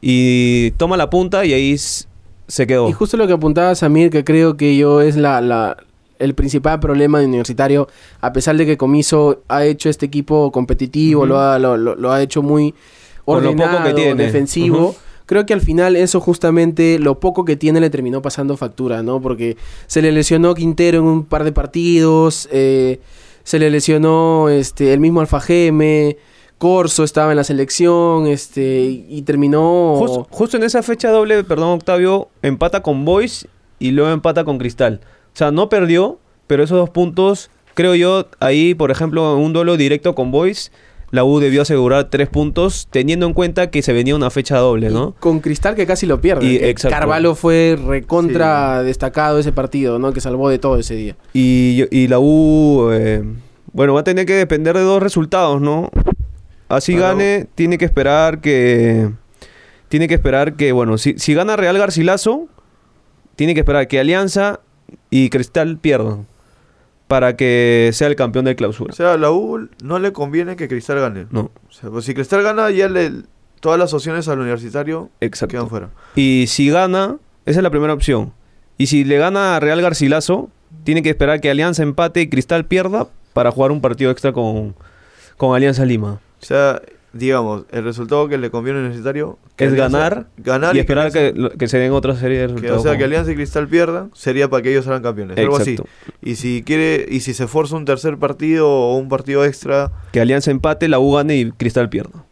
y 0.00 0.70
toma 0.72 0.96
la 0.96 1.10
punta 1.10 1.44
y 1.44 1.52
ahí 1.52 1.76
se 1.78 2.66
quedó. 2.66 2.88
Y 2.88 2.92
justo 2.92 3.16
lo 3.16 3.26
que 3.26 3.32
apuntaba 3.32 3.74
Samir, 3.74 4.10
que 4.10 4.24
creo 4.24 4.56
que 4.56 4.76
yo 4.76 5.00
es 5.00 5.16
la, 5.16 5.40
la- 5.40 5.76
el 6.18 6.34
principal 6.34 6.78
problema 6.80 7.18
de 7.18 7.26
Universitario, 7.26 7.88
a 8.20 8.32
pesar 8.32 8.56
de 8.56 8.66
que 8.66 8.76
Comiso 8.76 9.42
ha 9.48 9.64
hecho 9.64 9.88
este 9.88 10.04
equipo 10.06 10.52
competitivo, 10.52 11.24
lo, 11.24 11.40
ha, 11.40 11.58
lo, 11.58 11.76
lo- 11.78 11.94
lo 11.96 12.12
ha 12.12 12.20
hecho 12.22 12.42
muy 12.42 12.74
Con 13.34 13.44
lo 13.44 13.50
poco 13.52 13.62
ordenado, 13.62 13.88
que 13.88 13.94
tiene. 13.94 14.24
defensivo. 14.24 14.94
Creo 15.26 15.46
que 15.46 15.54
al 15.54 15.60
final 15.60 15.94
eso 15.94 16.20
justamente, 16.20 16.98
lo 16.98 17.20
poco 17.20 17.44
que 17.44 17.54
tiene 17.54 17.80
le 17.80 17.88
terminó 17.88 18.20
pasando 18.20 18.56
factura, 18.56 19.04
¿no? 19.04 19.20
Porque 19.20 19.56
se 19.86 20.02
le 20.02 20.10
lesionó 20.10 20.54
Quintero 20.54 20.98
en 20.98 21.04
un 21.04 21.24
par 21.24 21.44
de 21.44 21.52
partidos, 21.52 22.48
eh, 22.50 23.00
se 23.44 23.60
le 23.60 23.70
lesionó 23.70 24.48
este, 24.48 24.92
el 24.92 24.98
mismo 24.98 25.20
Alfa 25.20 25.40
Geme, 25.40 26.16
Corso 26.58 27.04
estaba 27.04 27.30
en 27.30 27.36
la 27.36 27.44
selección, 27.44 28.26
este, 28.26 29.04
y 29.08 29.22
terminó... 29.22 29.94
Justo, 29.98 30.26
justo 30.30 30.56
en 30.56 30.64
esa 30.64 30.82
fecha 30.82 31.10
doble, 31.10 31.42
perdón, 31.44 31.70
Octavio, 31.70 32.28
empata 32.42 32.82
con 32.82 33.04
Boys 33.04 33.46
y 33.78 33.92
luego 33.92 34.10
empata 34.10 34.44
con 34.44 34.58
Cristal. 34.58 35.00
O 35.32 35.36
sea, 35.36 35.52
no 35.52 35.68
perdió, 35.68 36.18
pero 36.46 36.62
esos 36.62 36.76
dos 36.76 36.90
puntos, 36.90 37.50
creo 37.74 37.94
yo, 37.94 38.26
ahí, 38.40 38.74
por 38.74 38.90
ejemplo, 38.90 39.36
un 39.36 39.52
duelo 39.52 39.76
directo 39.76 40.14
con 40.14 40.32
Boys, 40.32 40.72
la 41.10 41.24
U 41.24 41.40
debió 41.40 41.62
asegurar 41.62 42.08
tres 42.10 42.28
puntos, 42.28 42.86
teniendo 42.90 43.26
en 43.26 43.34
cuenta 43.34 43.70
que 43.70 43.82
se 43.82 43.92
venía 43.92 44.14
una 44.14 44.30
fecha 44.30 44.58
doble, 44.58 44.90
¿no? 44.90 45.14
Y 45.16 45.20
Con 45.20 45.40
Cristal 45.40 45.74
que 45.74 45.86
casi 45.86 46.06
lo 46.06 46.20
pierde. 46.20 46.46
Y-. 46.46 46.74
Carvalho 46.74 47.34
fue 47.34 47.76
recontra 47.84 48.82
destacado 48.82 49.38
ese 49.38 49.52
partido, 49.52 49.98
¿no? 49.98 50.12
Que 50.12 50.20
salvó 50.20 50.48
de 50.48 50.58
todo 50.58 50.78
ese 50.78 50.94
día. 50.94 51.16
Y, 51.32 51.84
y 51.90 52.06
la 52.08 52.18
U, 52.20 52.90
eh, 52.92 53.24
bueno, 53.72 53.94
va 53.94 54.00
a 54.00 54.04
tener 54.04 54.26
que 54.26 54.34
depender 54.34 54.76
de 54.76 54.82
dos 54.82 55.02
resultados, 55.02 55.60
¿no? 55.60 55.90
Así 56.68 56.94
gane, 56.94 57.48
tiene 57.54 57.78
que 57.78 57.84
esperar 57.84 58.40
que... 58.40 59.10
Tiene 59.88 60.06
que 60.06 60.14
esperar 60.14 60.54
que, 60.54 60.70
bueno, 60.70 60.98
si, 60.98 61.18
si 61.18 61.34
gana 61.34 61.56
Real 61.56 61.76
Garcilaso, 61.76 62.46
tiene 63.34 63.54
que 63.54 63.60
esperar 63.60 63.88
que 63.88 63.98
Alianza 63.98 64.60
y 65.10 65.30
Cristal 65.30 65.78
pierdan 65.78 66.28
para 67.10 67.34
que 67.34 67.90
sea 67.92 68.06
el 68.06 68.14
campeón 68.14 68.44
de 68.44 68.54
clausura. 68.54 68.92
O 68.92 68.96
sea, 68.96 69.14
a 69.14 69.18
la 69.18 69.32
U 69.32 69.68
no 69.82 69.98
le 69.98 70.12
conviene 70.12 70.54
que 70.54 70.68
Cristal 70.68 71.00
gane. 71.00 71.26
No, 71.30 71.50
O 71.68 71.72
sea, 71.72 71.90
pues 71.90 72.04
si 72.04 72.14
Cristal 72.14 72.44
gana, 72.44 72.70
ya 72.70 72.88
le, 72.88 73.10
todas 73.58 73.80
las 73.80 73.92
opciones 73.92 74.28
al 74.28 74.38
universitario 74.38 75.10
exacto. 75.20 75.54
quedan 75.54 75.68
fuera. 75.68 75.90
Y 76.14 76.44
si 76.46 76.70
gana, 76.70 77.16
esa 77.46 77.58
es 77.58 77.64
la 77.64 77.70
primera 77.70 77.94
opción. 77.94 78.32
Y 78.78 78.86
si 78.86 79.02
le 79.02 79.18
gana 79.18 79.56
a 79.56 79.60
Real 79.60 79.82
Garcilaso, 79.82 80.50
tiene 80.84 81.02
que 81.02 81.10
esperar 81.10 81.40
que 81.40 81.50
Alianza 81.50 81.82
empate 81.82 82.20
y 82.20 82.28
Cristal 82.28 82.64
pierda 82.66 83.08
para 83.32 83.50
jugar 83.50 83.72
un 83.72 83.80
partido 83.80 84.12
extra 84.12 84.32
con, 84.32 84.76
con 85.36 85.56
Alianza 85.56 85.84
Lima. 85.84 86.20
O 86.40 86.44
sea, 86.44 86.80
digamos, 87.12 87.64
el 87.72 87.82
resultado 87.84 88.28
que 88.28 88.38
le 88.38 88.50
conviene 88.50 88.88
que 88.90 88.96
Es 89.64 89.72
Alianza- 89.72 89.76
ganar 89.98 90.26
ganar 90.36 90.76
y 90.76 90.78
esperar 90.78 91.10
que, 91.12 91.34
que 91.58 91.66
se 91.68 91.78
den 91.78 91.92
otra 91.92 92.14
serie 92.14 92.38
de 92.38 92.46
que- 92.46 92.52
resultados. 92.52 92.80
o 92.80 92.82
sea, 92.82 92.96
que 92.96 93.04
Alianza 93.04 93.32
y 93.32 93.34
Cristal 93.34 93.66
pierdan, 93.68 94.10
sería 94.14 94.48
para 94.48 94.62
que 94.62 94.70
ellos 94.70 94.84
salgan 94.84 95.02
campeones. 95.02 95.36
Algo 95.38 95.56
así. 95.56 95.72
Exacto. 95.72 95.90
Y 96.22 96.36
si 96.36 96.62
quiere, 96.62 97.06
y 97.08 97.20
si 97.20 97.34
se 97.34 97.46
forza 97.48 97.74
un 97.76 97.84
tercer 97.84 98.16
partido 98.18 98.68
o 98.70 98.96
un 98.96 99.08
partido 99.08 99.44
extra, 99.44 99.90
Que 100.12 100.20
Alianza 100.20 100.50
empate, 100.50 100.88
la 100.88 100.98
U 101.00 101.12
gane 101.14 101.36
y 101.36 101.50
Cristal 101.50 101.88
pierda. 101.88 102.24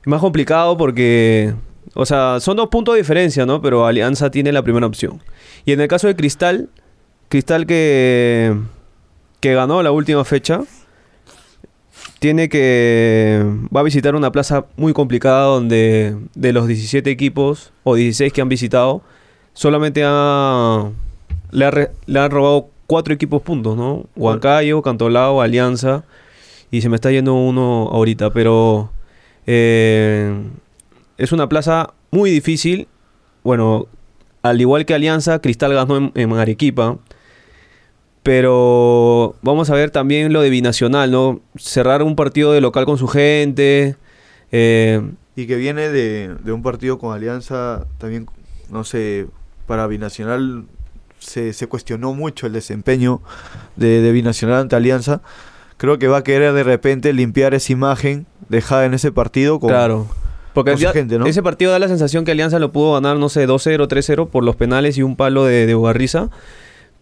Es 0.00 0.06
más 0.06 0.20
complicado 0.20 0.76
porque, 0.76 1.52
o 1.94 2.06
sea, 2.06 2.38
son 2.40 2.56
dos 2.56 2.68
puntos 2.68 2.94
de 2.94 3.00
diferencia, 3.00 3.44
¿no? 3.44 3.60
Pero 3.60 3.86
Alianza 3.86 4.30
tiene 4.30 4.52
la 4.52 4.62
primera 4.62 4.86
opción. 4.86 5.20
Y 5.64 5.72
en 5.72 5.80
el 5.80 5.88
caso 5.88 6.06
de 6.06 6.16
Cristal, 6.16 6.70
Cristal 7.28 7.66
que, 7.66 8.56
que 9.40 9.54
ganó 9.54 9.82
la 9.82 9.90
última 9.92 10.24
fecha, 10.24 10.60
tiene 12.20 12.48
que, 12.48 13.42
va 13.74 13.80
a 13.80 13.82
visitar 13.82 14.14
una 14.14 14.30
plaza 14.30 14.66
muy 14.76 14.92
complicada 14.92 15.46
donde 15.46 16.16
de 16.34 16.52
los 16.52 16.68
17 16.68 17.10
equipos 17.10 17.72
o 17.82 17.96
16 17.96 18.32
que 18.32 18.40
han 18.40 18.48
visitado, 18.48 19.02
solamente 19.54 20.02
ha, 20.06 20.90
le, 21.50 21.64
ha 21.64 21.70
re- 21.72 21.90
le 22.06 22.20
han 22.20 22.30
robado 22.30 22.68
cuatro 22.86 23.12
equipos 23.14 23.42
puntos, 23.42 23.76
¿no? 23.76 24.04
Huancayo, 24.16 24.82
Cantolao, 24.82 25.40
Alianza 25.42 26.04
y 26.70 26.82
se 26.82 26.88
me 26.88 26.96
está 26.96 27.10
yendo 27.10 27.34
uno 27.34 27.88
ahorita, 27.90 28.30
pero 28.32 28.90
eh, 29.46 30.32
es 31.18 31.32
una 31.32 31.48
plaza 31.48 31.94
muy 32.10 32.30
difícil. 32.30 32.86
Bueno, 33.42 33.86
al 34.42 34.60
igual 34.60 34.84
que 34.84 34.94
Alianza, 34.94 35.40
Cristal 35.40 35.72
ganó 35.74 35.96
en, 35.96 36.12
en 36.14 36.32
Arequipa. 36.34 36.98
Pero 38.22 39.34
vamos 39.42 39.70
a 39.70 39.74
ver 39.74 39.90
también 39.90 40.32
lo 40.32 40.42
de 40.42 40.50
Binacional, 40.50 41.10
¿no? 41.10 41.40
Cerrar 41.56 42.02
un 42.02 42.16
partido 42.16 42.52
de 42.52 42.60
local 42.60 42.84
con 42.84 42.98
su 42.98 43.08
gente. 43.08 43.96
eh, 44.52 45.00
y 45.36 45.46
que 45.46 45.56
viene 45.56 45.88
de, 45.88 46.34
de 46.44 46.52
un 46.52 46.62
partido 46.62 46.98
con 46.98 47.14
Alianza, 47.14 47.86
también, 47.98 48.26
no 48.70 48.84
sé, 48.84 49.26
para 49.66 49.86
Binacional 49.86 50.64
se, 51.18 51.52
se 51.54 51.66
cuestionó 51.66 52.12
mucho 52.12 52.46
el 52.46 52.52
desempeño 52.52 53.22
de, 53.76 54.02
de 54.02 54.12
Binacional 54.12 54.60
ante 54.60 54.76
Alianza. 54.76 55.22
Creo 55.78 55.98
que 55.98 56.08
va 56.08 56.18
a 56.18 56.24
querer 56.24 56.52
de 56.52 56.62
repente 56.62 57.12
limpiar 57.14 57.54
esa 57.54 57.72
imagen 57.72 58.26
dejada 58.50 58.84
en 58.84 58.92
ese 58.92 59.12
partido 59.12 59.60
con, 59.60 59.70
claro. 59.70 60.06
Porque 60.52 60.76
ya- 60.76 60.92
gente, 60.92 61.18
¿no? 61.18 61.24
ese 61.26 61.42
partido 61.42 61.70
da 61.72 61.78
la 61.78 61.88
sensación 61.88 62.24
que 62.26 62.32
Alianza 62.32 62.58
lo 62.58 62.70
pudo 62.70 62.92
ganar, 62.94 63.16
no 63.16 63.28
sé, 63.30 63.48
2-0, 63.48 63.86
3-0 63.88 64.28
por 64.28 64.44
los 64.44 64.56
penales 64.56 64.98
y 64.98 65.02
un 65.02 65.16
palo 65.16 65.44
de, 65.44 65.64
de 65.64 65.74
Ugarriza. 65.74 66.28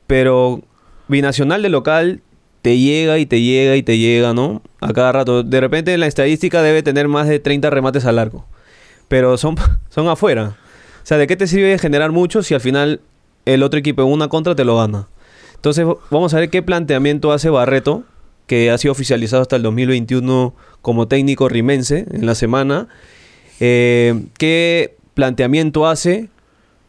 Pero 0.07 0.63
Binacional 1.09 1.63
de 1.63 1.69
local 1.69 2.23
te 2.63 2.79
llega 2.79 3.19
y 3.19 3.27
te 3.27 3.41
llega 3.41 3.77
y 3.77 3.83
te 3.83 3.99
llega, 3.99 4.35
¿no? 4.35 4.63
A 4.81 4.93
cada 4.93 5.13
rato. 5.13 5.43
De 5.43 5.61
repente 5.61 5.95
en 5.95 6.01
la 6.01 6.07
estadística 6.07 6.63
debe 6.63 6.83
tener 6.83 7.09
más 7.09 7.29
de 7.29 7.39
30 7.39 7.71
remates 7.71 8.05
al 8.05 8.19
arco. 8.19 8.47
Pero 9.09 9.39
son, 9.39 9.57
son 9.89 10.09
afuera. 10.09 10.57
O 11.03 11.07
sea, 11.09 11.17
¿de 11.17 11.27
qué 11.27 11.37
te 11.37 11.47
sirve 11.47 11.79
generar 11.79 12.13
mucho 12.13 12.43
si 12.43 12.55
al 12.55 12.61
final 12.61 13.01
el 13.47 13.63
otro 13.63 13.79
equipo 13.79 14.03
en 14.03 14.09
una 14.09 14.29
contra 14.29 14.55
te 14.55 14.65
lo 14.65 14.77
gana? 14.77 15.09
Entonces 15.55 15.87
vamos 16.11 16.35
a 16.35 16.41
ver 16.41 16.51
qué 16.51 16.63
planteamiento 16.63 17.33
hace 17.33 17.51
Barreto, 17.51 18.05
que 18.47 18.71
ha 18.71 18.79
sido 18.79 18.93
oficializado 18.93 19.43
hasta 19.43 19.57
el 19.57 19.63
2021 19.63 20.55
como 20.83 21.09
técnico 21.09 21.49
rimense 21.49 22.07
en 22.11 22.27
la 22.27 22.35
semana. 22.35 22.89
Eh, 23.61 24.27
¿Qué 24.39 24.97
planteamiento 25.15 25.87
hace? 25.87 26.29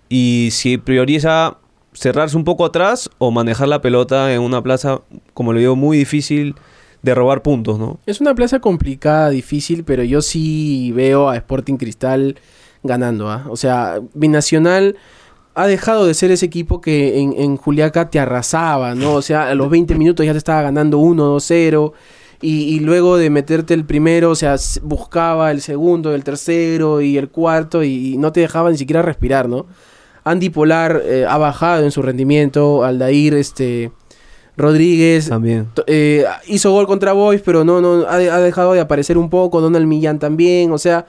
Y 0.07 0.49
si 0.51 0.77
prioriza 0.77 1.57
cerrarse 1.93 2.37
un 2.37 2.43
poco 2.43 2.65
atrás 2.65 3.09
o 3.17 3.31
manejar 3.31 3.67
la 3.67 3.81
pelota 3.81 4.33
en 4.33 4.41
una 4.41 4.61
plaza, 4.61 5.01
como 5.33 5.53
le 5.53 5.61
digo, 5.61 5.75
muy 5.75 5.97
difícil 5.97 6.55
de 7.01 7.15
robar 7.15 7.41
puntos, 7.41 7.79
¿no? 7.79 7.99
Es 8.05 8.21
una 8.21 8.35
plaza 8.35 8.59
complicada, 8.59 9.29
difícil, 9.29 9.83
pero 9.83 10.03
yo 10.03 10.21
sí 10.21 10.91
veo 10.93 11.29
a 11.29 11.35
Sporting 11.37 11.77
Cristal 11.77 12.35
ganando. 12.83 13.29
¿ah? 13.29 13.45
O 13.49 13.55
sea, 13.55 13.99
Binacional 14.13 14.97
ha 15.55 15.67
dejado 15.67 16.05
de 16.05 16.13
ser 16.13 16.31
ese 16.31 16.45
equipo 16.45 16.81
que 16.81 17.19
en, 17.19 17.33
en 17.37 17.57
Juliaca 17.57 18.09
te 18.09 18.19
arrasaba, 18.19 18.95
¿no? 18.95 19.13
O 19.13 19.21
sea, 19.21 19.49
a 19.49 19.55
los 19.55 19.69
20 19.71 19.95
minutos 19.95 20.25
ya 20.25 20.33
te 20.33 20.37
estaba 20.37 20.61
ganando 20.61 20.99
1-2-0. 20.99 21.93
Y, 22.41 22.73
y 22.73 22.79
luego 22.79 23.17
de 23.17 23.29
meterte 23.29 23.73
el 23.73 23.83
primero, 23.83 24.31
o 24.31 24.35
sea, 24.35 24.55
buscaba 24.81 25.51
el 25.51 25.59
segundo, 25.59 26.15
el 26.15 26.23
tercero 26.23 27.01
y 27.01 27.17
el 27.17 27.27
cuarto 27.27 27.83
y, 27.83 28.13
y 28.13 28.17
no 28.17 28.31
te 28.31 28.39
dejaba 28.39 28.71
ni 28.71 28.77
siquiera 28.77 29.01
respirar, 29.01 29.49
¿no? 29.49 29.65
Andy 30.29 30.49
Polar 30.49 31.01
eh, 31.05 31.25
ha 31.27 31.37
bajado 31.37 31.83
en 31.83 31.91
su 31.91 32.01
rendimiento, 32.01 32.83
Aldair 32.83 33.33
este, 33.33 33.91
Rodríguez 34.57 35.29
También. 35.29 35.67
eh, 35.87 36.25
hizo 36.47 36.71
gol 36.71 36.85
contra 36.87 37.13
Boys, 37.13 37.41
pero 37.41 37.63
no, 37.63 37.79
no 37.81 38.03
ha, 38.07 38.15
ha 38.15 38.39
dejado 38.39 38.73
de 38.73 38.81
aparecer 38.81 39.17
un 39.17 39.29
poco, 39.29 39.61
Donald 39.61 39.87
Millán 39.87 40.19
también, 40.19 40.71
o 40.71 40.77
sea, 40.77 41.05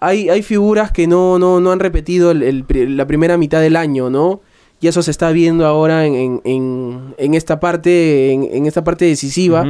hay, 0.00 0.28
hay 0.28 0.42
figuras 0.42 0.90
que 0.92 1.06
no, 1.06 1.38
no, 1.38 1.60
no 1.60 1.72
han 1.72 1.80
repetido 1.80 2.30
el- 2.32 2.42
el 2.42 2.64
pri- 2.64 2.88
la 2.88 3.06
primera 3.06 3.36
mitad 3.38 3.60
del 3.60 3.76
año, 3.76 4.10
¿no? 4.10 4.40
Y 4.80 4.88
eso 4.88 5.00
se 5.00 5.12
está 5.12 5.30
viendo 5.30 5.64
ahora 5.64 6.06
en, 6.06 6.14
en- 6.14 6.40
en- 6.44 7.14
en 7.16 7.34
esta 7.34 7.60
parte, 7.60 8.32
en, 8.32 8.48
en 8.52 8.66
esta 8.66 8.82
parte 8.84 9.04
decisiva 9.04 9.64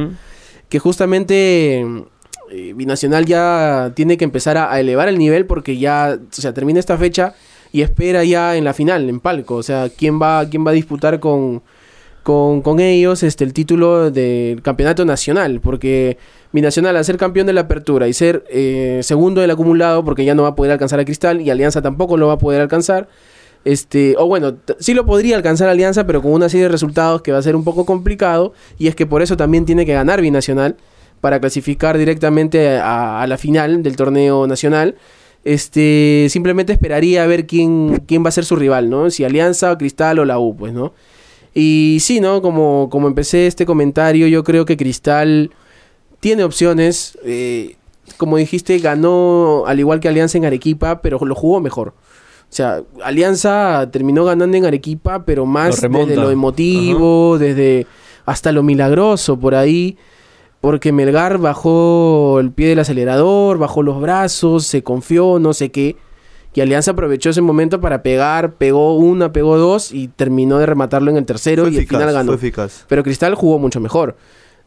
que 0.69 0.79
justamente 0.79 1.81
eh, 2.51 2.73
Binacional 2.75 3.25
ya 3.25 3.91
tiene 3.95 4.17
que 4.17 4.23
empezar 4.25 4.57
a, 4.57 4.71
a 4.73 4.79
elevar 4.79 5.07
el 5.07 5.17
nivel 5.19 5.45
porque 5.45 5.77
ya, 5.77 6.17
o 6.19 6.31
sea, 6.41 6.53
termina 6.53 6.79
esta 6.79 6.97
fecha 6.97 7.35
y 7.73 7.81
espera 7.81 8.23
ya 8.23 8.55
en 8.55 8.63
la 8.63 8.73
final, 8.73 9.09
en 9.09 9.19
palco. 9.19 9.55
O 9.55 9.63
sea, 9.63 9.89
quién 9.89 10.21
va, 10.21 10.47
quién 10.47 10.65
va 10.65 10.69
a 10.69 10.75
disputar 10.75 11.19
con, 11.19 11.63
con, 12.21 12.61
con 12.61 12.79
ellos 12.79 13.23
este, 13.23 13.43
el 13.43 13.51
título 13.51 14.11
del 14.11 14.61
campeonato 14.61 15.05
nacional. 15.05 15.59
Porque 15.59 16.19
Binacional, 16.51 16.95
al 16.95 17.03
ser 17.03 17.17
campeón 17.17 17.47
de 17.47 17.53
la 17.53 17.61
apertura 17.61 18.07
y 18.07 18.13
ser 18.13 18.45
eh, 18.51 18.99
segundo 19.01 19.41
del 19.41 19.49
acumulado, 19.49 20.05
porque 20.05 20.23
ya 20.23 20.35
no 20.35 20.43
va 20.43 20.49
a 20.49 20.55
poder 20.55 20.71
alcanzar 20.71 20.99
a 20.99 21.05
Cristal 21.05 21.41
y 21.41 21.49
Alianza 21.49 21.81
tampoco 21.81 22.15
lo 22.15 22.27
va 22.27 22.33
a 22.33 22.37
poder 22.37 22.61
alcanzar. 22.61 23.09
Este, 23.65 24.13
o 24.19 24.27
bueno, 24.27 24.55
sí 24.77 24.93
lo 24.93 25.07
podría 25.07 25.35
alcanzar 25.35 25.67
Alianza, 25.67 26.05
pero 26.05 26.21
con 26.21 26.31
una 26.31 26.49
serie 26.49 26.65
de 26.65 26.71
resultados 26.71 27.23
que 27.23 27.31
va 27.31 27.39
a 27.39 27.41
ser 27.41 27.55
un 27.55 27.63
poco 27.63 27.87
complicado. 27.87 28.53
Y 28.77 28.85
es 28.85 28.95
que 28.95 29.07
por 29.07 29.23
eso 29.23 29.35
también 29.35 29.65
tiene 29.65 29.87
que 29.87 29.93
ganar 29.93 30.21
Binacional 30.21 30.75
para 31.21 31.39
clasificar 31.39 31.97
directamente 31.97 32.77
a 32.77 33.25
la 33.27 33.37
final 33.39 33.81
del 33.81 33.95
torneo 33.95 34.45
nacional. 34.45 34.95
Este, 35.43 36.27
simplemente 36.29 36.73
esperaría 36.73 37.23
a 37.23 37.27
ver 37.27 37.45
quién, 37.45 38.03
quién 38.07 38.23
va 38.23 38.29
a 38.29 38.31
ser 38.31 38.45
su 38.45 38.55
rival, 38.55 38.89
¿no? 38.89 39.09
Si 39.09 39.23
Alianza, 39.23 39.77
Cristal 39.77 40.19
o 40.19 40.25
la 40.25 40.39
U, 40.39 40.55
pues, 40.55 40.73
¿no? 40.73 40.93
Y 41.53 41.97
sí, 41.99 42.19
¿no? 42.19 42.41
Como, 42.41 42.89
como 42.89 43.07
empecé 43.07 43.47
este 43.47 43.65
comentario, 43.65 44.27
yo 44.27 44.43
creo 44.43 44.65
que 44.65 44.77
Cristal 44.77 45.51
tiene 46.19 46.43
opciones. 46.43 47.17
eh, 47.23 47.75
como 48.17 48.37
dijiste, 48.37 48.77
ganó 48.79 49.63
al 49.65 49.79
igual 49.79 49.99
que 49.99 50.07
Alianza 50.07 50.37
en 50.37 50.45
Arequipa, 50.45 51.01
pero 51.01 51.19
lo 51.23 51.35
jugó 51.35 51.61
mejor. 51.61 51.89
O 51.89 52.55
sea, 52.55 52.83
Alianza 53.03 53.89
terminó 53.91 54.25
ganando 54.25 54.55
en 54.55 54.65
Arequipa, 54.65 55.25
pero 55.25 55.45
más 55.45 55.81
desde 55.81 56.15
lo 56.15 56.29
emotivo, 56.29 57.37
desde 57.39 57.87
hasta 58.25 58.51
lo 58.51 58.61
milagroso 58.61 59.39
por 59.39 59.55
ahí. 59.55 59.97
Porque 60.63 60.93
Melgar 60.93 61.39
bajó 61.39 62.39
el 62.39 62.53
pie 62.53 62.69
del 62.69 62.79
acelerador, 62.79 63.57
bajó 63.57 63.83
los 63.83 63.99
brazos, 63.99 64.65
se 64.65 64.81
confió, 64.81 65.37
no 65.37 65.53
sé 65.53 65.71
qué. 65.71 65.97
Y 66.53 66.61
Alianza 66.61 66.91
aprovechó 66.91 67.31
ese 67.31 67.41
momento 67.41 67.81
para 67.81 68.01
pegar, 68.01 68.53
pegó 68.53 68.95
una, 68.95 69.33
pegó 69.33 69.57
dos 69.57 69.91
y 69.91 70.07
terminó 70.07 70.59
de 70.59 70.65
rematarlo 70.65 71.11
en 71.11 71.17
el 71.17 71.25
tercero 71.25 71.63
Fue 71.63 71.73
y 71.73 71.79
al 71.79 71.85
final 71.85 72.13
ganó. 72.13 72.27
fue 72.27 72.35
eficaz. 72.35 72.85
Pero 72.87 73.03
Cristal 73.03 73.35
jugó 73.35 73.59
mucho 73.59 73.81
mejor. 73.81 74.15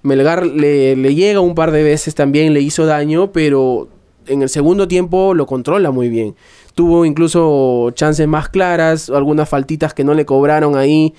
Melgar 0.03 0.45
le, 0.45 0.97
le 0.97 1.15
llega 1.15 1.41
un 1.41 1.55
par 1.55 1.71
de 1.71 1.83
veces 1.83 2.15
también, 2.15 2.53
le 2.53 2.61
hizo 2.61 2.85
daño, 2.85 3.33
pero 3.33 3.89
en 4.27 4.43
el 4.43 4.51
segundo 4.51 4.89
tiempo 4.89 5.33
lo 5.33 5.47
controla 5.47 5.91
muy 5.93 6.11
bien. 6.11 6.37
Tuvo 6.75 7.07
incluso 7.07 7.91
chances 7.95 8.29
más 8.29 8.51
claras, 8.51 9.09
algunas 9.09 9.49
faltitas 9.49 9.95
que 9.95 10.05
no 10.05 10.13
le 10.13 10.27
cobraron 10.27 10.77
ahí, 10.77 11.15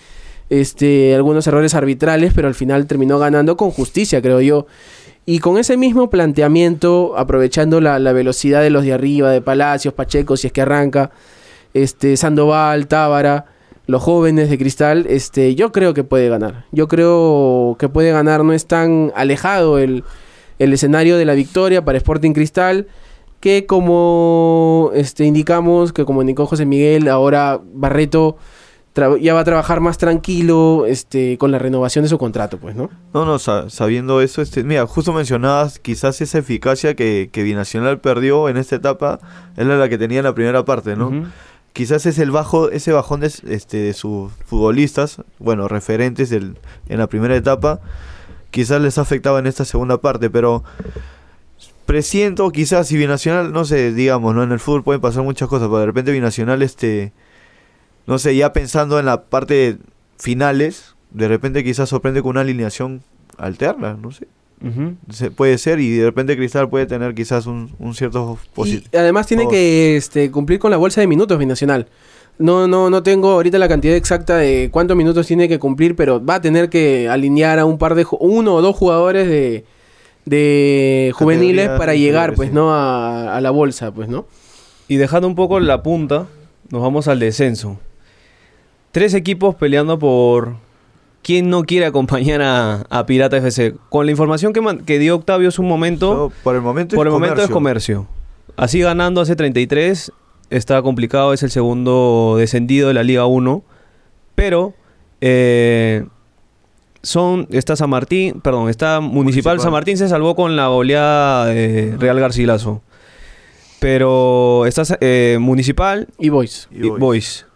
este, 0.50 1.16
algunos 1.16 1.48
errores 1.48 1.76
arbitrales, 1.76 2.34
pero 2.34 2.48
al 2.48 2.56
final 2.56 2.88
terminó 2.88 3.20
ganando 3.20 3.58
con 3.58 3.72
justicia, 3.72 4.22
creo 4.22 4.42
yo. 4.42 4.68
Y 5.26 5.40
con 5.40 5.58
ese 5.58 5.76
mismo 5.76 6.10
planteamiento, 6.10 7.16
aprovechando 7.18 7.82
la, 7.82 8.00
la 8.00 8.14
velocidad 8.14 8.62
de 8.62 8.70
los 8.70 8.84
de 8.84 8.94
arriba, 8.94 9.32
de 9.32 9.42
Palacios, 9.42 9.94
Pacheco, 9.94 10.38
si 10.38 10.48
es 10.48 10.54
que 10.54 10.62
arranca, 10.62 11.12
este, 11.74 12.16
Sandoval, 12.16 12.88
Tábara, 12.88 13.46
los 13.88 14.02
jóvenes 14.02 14.50
de 14.50 14.58
Cristal, 14.58 15.06
este, 15.10 15.56
yo 15.56 15.72
creo 15.72 15.94
que 15.94 16.04
puede 16.04 16.30
ganar. 16.30 16.66
Yo 16.72 16.88
creo 16.88 17.76
que 17.78 17.90
puede 17.90 18.12
ganar, 18.12 18.44
no 18.44 18.54
es 18.54 18.68
tan 18.68 19.12
alejado 19.16 19.80
el, 19.80 20.04
el 20.60 20.74
escenario 20.74 21.18
de 21.18 21.26
la 21.26 21.34
victoria 21.34 21.84
para 21.84 21.98
Sporting 21.98 22.34
Cristal, 22.34 22.88
que 23.40 23.66
como 23.66 24.92
este, 24.94 25.26
indicamos, 25.26 25.94
que 25.94 26.06
como 26.06 26.22
indicó 26.22 26.46
José 26.46 26.66
Miguel, 26.66 27.08
ahora 27.08 27.62
Barreto 27.74 28.38
ya 29.20 29.34
va 29.34 29.40
a 29.42 29.44
trabajar 29.44 29.80
más 29.80 29.98
tranquilo 29.98 30.86
este, 30.88 31.38
con 31.38 31.52
la 31.52 31.60
renovación 31.60 32.04
de 32.04 32.10
su 32.10 32.18
contrato, 32.18 32.58
pues, 32.58 32.76
¿no? 32.76 32.90
No, 33.14 33.26
no, 33.26 33.40
sa- 33.40 33.70
sabiendo 33.70 34.22
eso, 34.22 34.42
este, 34.42 34.64
mira, 34.64 34.86
justo 34.88 35.14
mencionabas 35.14 35.80
quizás 35.80 36.20
esa 36.22 36.38
eficacia 36.40 36.96
que, 36.96 37.30
que 37.32 37.44
Binacional 37.44 38.00
perdió 38.00 38.50
en 38.50 38.58
esta 38.58 38.76
etapa, 38.76 39.20
era 39.56 39.78
la 39.78 39.88
que 39.90 39.98
tenía 39.98 40.20
en 40.20 40.26
la 40.26 40.34
primera 40.36 40.66
parte, 40.66 40.96
¿no? 40.96 41.12
Quizás 41.74 42.06
es 42.08 42.18
el 42.18 42.32
bajo, 42.32 42.72
ese 42.72 42.92
bajón 42.92 43.20
de, 43.20 43.28
este, 43.28 43.78
de 43.78 43.94
sus 43.94 44.32
futbolistas, 44.46 45.22
bueno, 45.38 45.68
referentes 45.68 46.30
del, 46.32 46.58
en 46.90 46.98
la 46.98 47.06
primera 47.08 47.36
etapa, 47.36 47.80
quizás 48.50 48.82
les 48.82 48.98
ha 48.98 49.02
afectado 49.02 49.38
en 49.38 49.46
esta 49.46 49.64
segunda 49.64 50.00
parte, 50.00 50.30
pero 50.32 50.64
presiento 51.86 52.50
quizás 52.52 52.88
si 52.88 52.98
Binacional, 52.98 53.52
no 53.54 53.64
sé, 53.66 53.94
digamos, 53.94 54.36
¿no? 54.36 54.44
En 54.44 54.52
el 54.52 54.60
fútbol 54.60 54.84
pueden 54.84 55.02
pasar 55.02 55.24
muchas 55.24 55.48
cosas, 55.48 55.68
pero 55.68 55.80
de 55.80 55.86
repente 55.86 56.12
Binacional, 56.12 56.62
este, 56.62 57.14
no 58.08 58.18
sé, 58.18 58.36
ya 58.36 58.52
pensando 58.54 59.00
en 59.00 59.06
la 59.06 59.24
parte 59.26 59.78
finales, 60.18 60.96
de 61.12 61.28
repente 61.28 61.64
quizás 61.64 61.90
sorprende 61.90 62.22
con 62.22 62.32
una 62.32 62.42
alineación 62.42 63.02
alterna, 63.38 63.98
no 64.02 64.12
sé. 64.12 64.28
Se- 65.12 65.30
puede 65.30 65.60
ser 65.60 65.80
y 65.80 65.92
de 65.98 66.06
repente 66.06 66.36
Cristal 66.36 66.68
puede 66.68 66.88
tener 66.88 67.14
quizás 67.14 67.46
un, 67.46 67.72
un 67.78 67.94
cierto 67.94 68.40
positivo. 68.56 68.90
además 68.98 69.28
tiene 69.28 69.44
favor. 69.44 69.54
que 69.54 69.98
este, 69.98 70.32
cumplir 70.32 70.58
con 70.58 70.72
la 70.72 70.78
bolsa 70.78 71.00
de 71.00 71.06
minutos 71.06 71.38
binacional. 71.38 71.88
No, 72.40 72.68
no, 72.68 72.90
no 72.90 73.04
tengo 73.04 73.32
ahorita 73.32 73.60
la 73.60 73.68
cantidad 73.68 73.96
exacta 73.96 74.38
de 74.38 74.70
cuántos 74.72 74.98
minutos 74.98 75.28
tiene 75.28 75.48
que 75.48 75.60
cumplir, 75.60 75.96
pero 75.96 76.24
va 76.24 76.36
a 76.36 76.42
tener 76.42 76.70
que 76.70 77.08
alinear 77.08 77.60
a 77.60 77.66
un 77.66 77.78
par 77.78 77.94
de 77.94 78.06
uno 78.20 78.56
o 78.56 78.62
dos 78.64 78.76
jugadores 78.76 79.28
de, 79.28 79.64
de 80.26 81.12
juveniles 81.16 81.70
para 81.78 81.94
llegar, 81.96 82.34
pues, 82.34 82.50
sí. 82.50 82.56
¿no? 82.56 82.74
A, 82.74 83.36
a 83.36 83.42
la 83.42 83.52
bolsa, 83.52 83.92
pues, 83.92 84.08
¿no? 84.10 84.26
Y 84.88 84.96
dejando 84.98 85.28
un 85.28 85.36
poco 85.36 85.60
la 85.60 85.84
punta, 85.84 86.28
nos 86.70 86.82
vamos 86.82 87.08
al 87.08 87.20
descenso. 87.20 87.80
Tres 88.98 89.14
equipos 89.14 89.54
peleando 89.54 90.00
por 90.00 90.56
quién 91.22 91.52
no 91.52 91.64
quiere 91.66 91.86
acompañar 91.86 92.42
a, 92.42 92.82
a 92.90 93.06
Pirata 93.06 93.38
FC. 93.38 93.76
Con 93.90 94.06
la 94.08 94.12
información 94.12 94.54
que, 94.54 94.62
man- 94.62 94.80
que 94.86 94.98
dio 94.98 95.16
Octavio 95.16 95.50
hace 95.50 95.62
un 95.62 95.68
momento, 95.68 96.14
No, 96.16 96.32
por 96.44 96.56
el 96.56 96.62
momento 96.64 96.96
por 96.96 97.06
es 97.06 97.12
el 97.12 97.14
momento 97.14 97.42
es 97.44 97.50
comercio. 97.52 98.08
comercio. 98.08 98.56
Así 98.56 98.80
ganando 98.80 99.22
hace 99.22 99.36
33, 99.36 100.12
está 100.50 100.82
complicado, 100.82 101.32
es 101.34 101.44
el 101.44 101.52
segundo 101.52 102.38
descendido 102.40 102.88
de 102.88 102.96
la 102.96 103.04
Liga 103.04 103.28
1. 103.28 103.62
Pero 104.34 104.74
eh, 105.22 106.04
son, 107.04 107.48
está 107.52 107.76
San 107.76 107.92
Martín, 107.92 108.42
perdón, 108.42 108.68
está 108.70 109.00
Municipal. 109.00 109.24
Municipal. 109.24 109.60
San 109.60 109.72
Martín 109.74 109.98
se 109.98 110.10
salvó 110.10 110.36
con 110.36 110.56
la 110.56 110.70
goleada 110.70 111.46
de 111.46 111.96
Real 112.00 112.20
Garcilaso. 112.20 112.82
Pero 113.80 114.66
está 114.66 114.82
eh, 115.02 115.38
Municipal 115.40 116.08
Y 116.18 116.30
Boys. 116.30 116.68
Y 116.72 116.78
y 116.88 116.90
Boys. 116.90 117.00
Boys. 117.00 117.47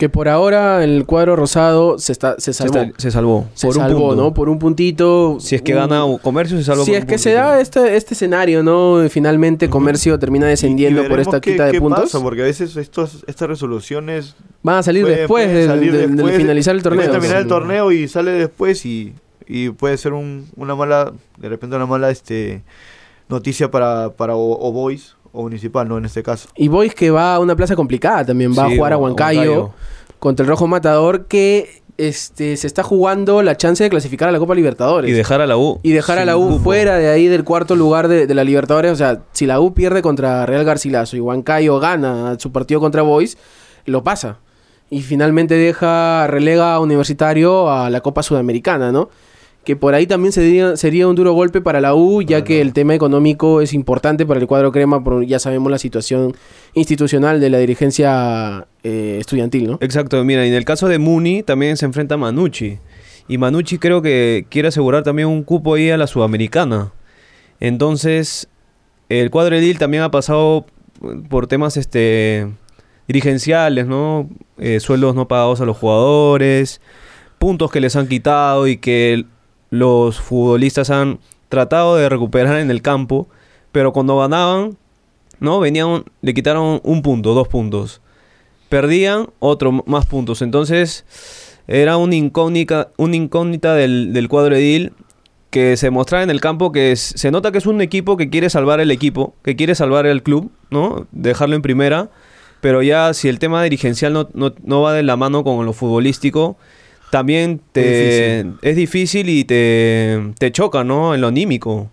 Que 0.00 0.08
por 0.08 0.28
ahora 0.28 0.82
el 0.82 1.04
cuadro 1.04 1.36
rosado 1.36 1.98
se, 1.98 2.10
está, 2.12 2.36
se 2.38 2.52
Se, 2.52 2.54
salvó. 2.54 2.78
está- 2.80 2.98
se 3.00 3.10
salvó. 3.10 3.46
se 3.52 3.66
por 3.66 3.76
un 3.76 3.82
salvó, 3.82 3.98
punto. 4.08 4.16
¿no? 4.16 4.34
Por 4.34 4.48
un 4.48 4.58
puntito. 4.58 5.36
Si 5.40 5.54
es 5.54 5.60
que 5.62 5.74
un- 5.74 5.78
gana 5.78 6.02
Comercio, 6.22 6.56
se 6.56 6.64
salva 6.64 6.84
Si 6.84 6.90
por 6.92 6.96
es 6.96 7.02
un 7.04 7.08
que 7.10 7.18
se 7.18 7.32
da 7.34 7.60
este, 7.60 7.96
este 7.96 8.14
escenario, 8.14 8.62
¿no? 8.62 9.06
Finalmente 9.10 9.68
Comercio 9.68 10.18
termina 10.18 10.46
descendiendo 10.46 11.02
Y- 11.02 11.04
y 11.04 11.08
por 11.10 11.20
esta 11.20 11.38
qué- 11.40 11.52
quita 11.52 11.66
de 11.66 11.72
qué 11.72 11.80
puntos. 11.80 12.04
pasa, 12.04 12.18
porque 12.20 12.40
a 12.40 12.44
veces 12.46 12.76
estos, 12.78 13.22
estas 13.26 13.46
resoluciones 13.46 14.36
Van 14.62 14.78
a 14.78 14.82
salir 14.82 15.02
pueden- 15.02 15.18
después 15.18 15.44
pueden 15.46 15.54
de, 15.60 15.66
salir 15.66 15.92
de- 15.92 15.98
de 15.98 16.06
después, 16.08 16.36
finalizar 16.36 16.74
el 16.74 16.82
torneo. 16.82 17.10
terminar 17.10 17.36
el 17.36 17.46
torneo 17.46 17.92
y 17.92 18.08
sale 18.08 18.30
después 18.32 18.86
y, 18.86 19.12
y 19.46 19.68
puede 19.68 19.98
ser 19.98 20.14
un- 20.14 20.46
una 20.56 20.74
mala, 20.74 21.12
de 21.36 21.48
repente 21.50 21.76
una 21.76 21.84
mala 21.84 22.10
este 22.10 22.62
noticia 23.28 23.70
para, 23.70 24.10
para 24.10 24.34
o, 24.34 24.66
o 24.66 24.72
Boys 24.72 25.14
o 25.32 25.42
Municipal, 25.42 25.88
¿no? 25.88 25.98
En 25.98 26.04
este 26.04 26.22
caso. 26.22 26.48
Y 26.56 26.68
Boys 26.68 26.94
que 26.94 27.10
va 27.10 27.34
a 27.34 27.38
una 27.38 27.54
plaza 27.56 27.76
complicada 27.76 28.24
también. 28.24 28.52
Va 28.52 28.66
Sí, 28.66 28.72
a 28.72 28.76
jugar 28.76 28.92
a 28.92 28.96
Huancayo, 28.98 29.40
Huancayo. 29.40 29.74
contra 30.18 30.44
el 30.44 30.48
Rojo 30.48 30.66
Matador 30.66 31.26
que 31.26 31.82
este, 31.98 32.56
se 32.56 32.66
está 32.66 32.82
jugando 32.82 33.42
la 33.42 33.56
chance 33.56 33.84
de 33.84 33.90
clasificar 33.90 34.28
a 34.28 34.32
la 34.32 34.38
Copa 34.38 34.54
Libertadores. 34.54 35.10
Y 35.10 35.12
dejar 35.12 35.40
a 35.42 35.46
la 35.46 35.56
U. 35.58 35.80
Y 35.82 35.92
dejar 35.92 36.18
a 36.18 36.24
la 36.24 36.36
U 36.36 36.48
cupo. 36.48 36.64
fuera 36.64 36.96
de 36.96 37.08
ahí 37.10 37.26
del 37.28 37.44
cuarto 37.44 37.76
lugar 37.76 38.08
de, 38.08 38.26
de 38.26 38.34
la 38.34 38.42
Libertadores. 38.42 38.90
O 38.92 38.96
sea, 38.96 39.22
si 39.32 39.44
la 39.46 39.60
U 39.60 39.74
pierde 39.74 40.00
contra 40.02 40.46
Real 40.46 40.64
Garcilaso 40.64 41.16
y 41.16 41.20
Huancayo 41.20 41.78
gana 41.78 42.36
su 42.38 42.52
partido 42.52 42.80
contra 42.80 43.02
Boys, 43.02 43.36
lo 43.84 44.02
pasa. 44.02 44.38
Y 44.88 45.02
finalmente 45.02 45.54
deja, 45.54 46.26
relega 46.26 46.74
a 46.74 46.80
Universitario 46.80 47.70
a 47.70 47.90
la 47.90 48.00
Copa 48.00 48.22
Sudamericana, 48.22 48.90
¿no? 48.92 49.10
Que 49.64 49.76
por 49.76 49.94
ahí 49.94 50.06
también 50.06 50.32
sería, 50.32 50.76
sería 50.76 51.06
un 51.06 51.14
duro 51.14 51.32
golpe 51.32 51.60
para 51.60 51.80
la 51.80 51.94
U, 51.94 52.22
ya 52.22 52.44
que 52.44 52.60
el 52.60 52.72
tema 52.72 52.94
económico 52.94 53.60
es 53.60 53.74
importante 53.74 54.24
para 54.24 54.40
el 54.40 54.46
cuadro 54.46 54.72
crema, 54.72 55.04
por, 55.04 55.24
ya 55.24 55.38
sabemos 55.38 55.70
la 55.70 55.78
situación 55.78 56.34
institucional 56.74 57.40
de 57.40 57.50
la 57.50 57.58
dirigencia 57.58 58.66
eh, 58.82 59.18
estudiantil, 59.20 59.66
¿no? 59.66 59.78
Exacto, 59.82 60.24
mira, 60.24 60.46
y 60.46 60.48
en 60.48 60.54
el 60.54 60.64
caso 60.64 60.88
de 60.88 60.98
Muni 60.98 61.42
también 61.42 61.76
se 61.76 61.84
enfrenta 61.84 62.14
a 62.14 62.18
Manucci. 62.18 62.78
Y 63.28 63.38
Manucci 63.38 63.78
creo 63.78 64.02
que 64.02 64.46
quiere 64.48 64.68
asegurar 64.68 65.02
también 65.02 65.28
un 65.28 65.44
cupo 65.44 65.74
ahí 65.74 65.90
a 65.90 65.96
la 65.96 66.06
Sudamericana. 66.06 66.92
Entonces, 67.60 68.48
el 69.10 69.30
cuadro 69.30 69.56
edil 69.56 69.78
también 69.78 70.02
ha 70.02 70.10
pasado 70.10 70.66
por 71.28 71.46
temas 71.46 71.76
este 71.76 72.48
dirigenciales, 73.06 73.86
¿no? 73.86 74.30
Eh, 74.58 74.78
sueldos 74.78 75.14
no 75.14 75.26
pagados 75.26 75.60
a 75.60 75.64
los 75.64 75.76
jugadores, 75.76 76.80
puntos 77.38 77.70
que 77.70 77.80
les 77.80 77.96
han 77.96 78.06
quitado 78.06 78.68
y 78.68 78.76
que 78.76 79.24
los 79.70 80.20
futbolistas 80.20 80.90
han 80.90 81.18
tratado 81.48 81.96
de 81.96 82.08
recuperar 82.08 82.58
en 82.58 82.70
el 82.70 82.82
campo, 82.82 83.28
pero 83.72 83.92
cuando 83.92 84.18
ganaban, 84.18 84.76
¿no? 85.38 85.60
Venían, 85.60 86.04
le 86.22 86.34
quitaron 86.34 86.80
un 86.84 87.02
punto, 87.02 87.34
dos 87.34 87.48
puntos. 87.48 88.00
Perdían 88.68 89.28
otro 89.38 89.72
más 89.86 90.06
puntos. 90.06 90.42
Entonces, 90.42 91.04
era 91.66 91.96
una 91.96 92.14
incógnita, 92.14 92.90
una 92.96 93.16
incógnita 93.16 93.74
del, 93.74 94.12
del 94.12 94.28
cuadro 94.28 94.56
edil 94.56 94.92
que 95.50 95.76
se 95.76 95.90
mostraba 95.90 96.22
en 96.22 96.30
el 96.30 96.40
campo 96.40 96.70
que 96.70 96.94
se 96.94 97.30
nota 97.32 97.50
que 97.50 97.58
es 97.58 97.66
un 97.66 97.80
equipo 97.80 98.16
que 98.16 98.30
quiere 98.30 98.50
salvar 98.50 98.78
el 98.80 98.92
equipo, 98.92 99.34
que 99.42 99.56
quiere 99.56 99.74
salvar 99.74 100.06
el 100.06 100.22
club, 100.22 100.50
¿no? 100.70 101.06
Dejarlo 101.10 101.56
en 101.56 101.62
primera. 101.62 102.10
Pero 102.60 102.82
ya 102.82 103.14
si 103.14 103.28
el 103.28 103.38
tema 103.38 103.62
dirigencial 103.62 104.12
no, 104.12 104.28
no, 104.34 104.54
no 104.62 104.82
va 104.82 104.92
de 104.92 105.02
la 105.02 105.16
mano 105.16 105.42
con 105.42 105.64
lo 105.64 105.72
futbolístico, 105.72 106.56
también 107.10 107.60
te, 107.72 108.40
es, 108.62 108.76
difícil. 108.76 109.28
y 109.28 109.44
te, 109.44 110.32
te 110.38 110.52
choca, 110.52 110.84
¿no? 110.84 111.14
En 111.14 111.20
lo 111.20 111.26
anímico. 111.26 111.90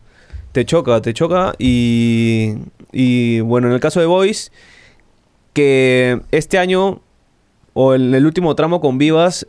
Te 0.51 0.65
choca, 0.65 1.01
te 1.01 1.13
choca. 1.13 1.53
Y, 1.57 2.55
y 2.91 3.39
bueno, 3.41 3.67
en 3.67 3.73
el 3.73 3.79
caso 3.79 3.99
de 3.99 4.05
Boys, 4.05 4.51
que 5.53 6.21
este 6.31 6.59
año, 6.59 7.01
o 7.73 7.95
en 7.95 8.13
el 8.13 8.25
último 8.25 8.55
tramo 8.55 8.79
con 8.79 8.97
Vivas, 8.97 9.47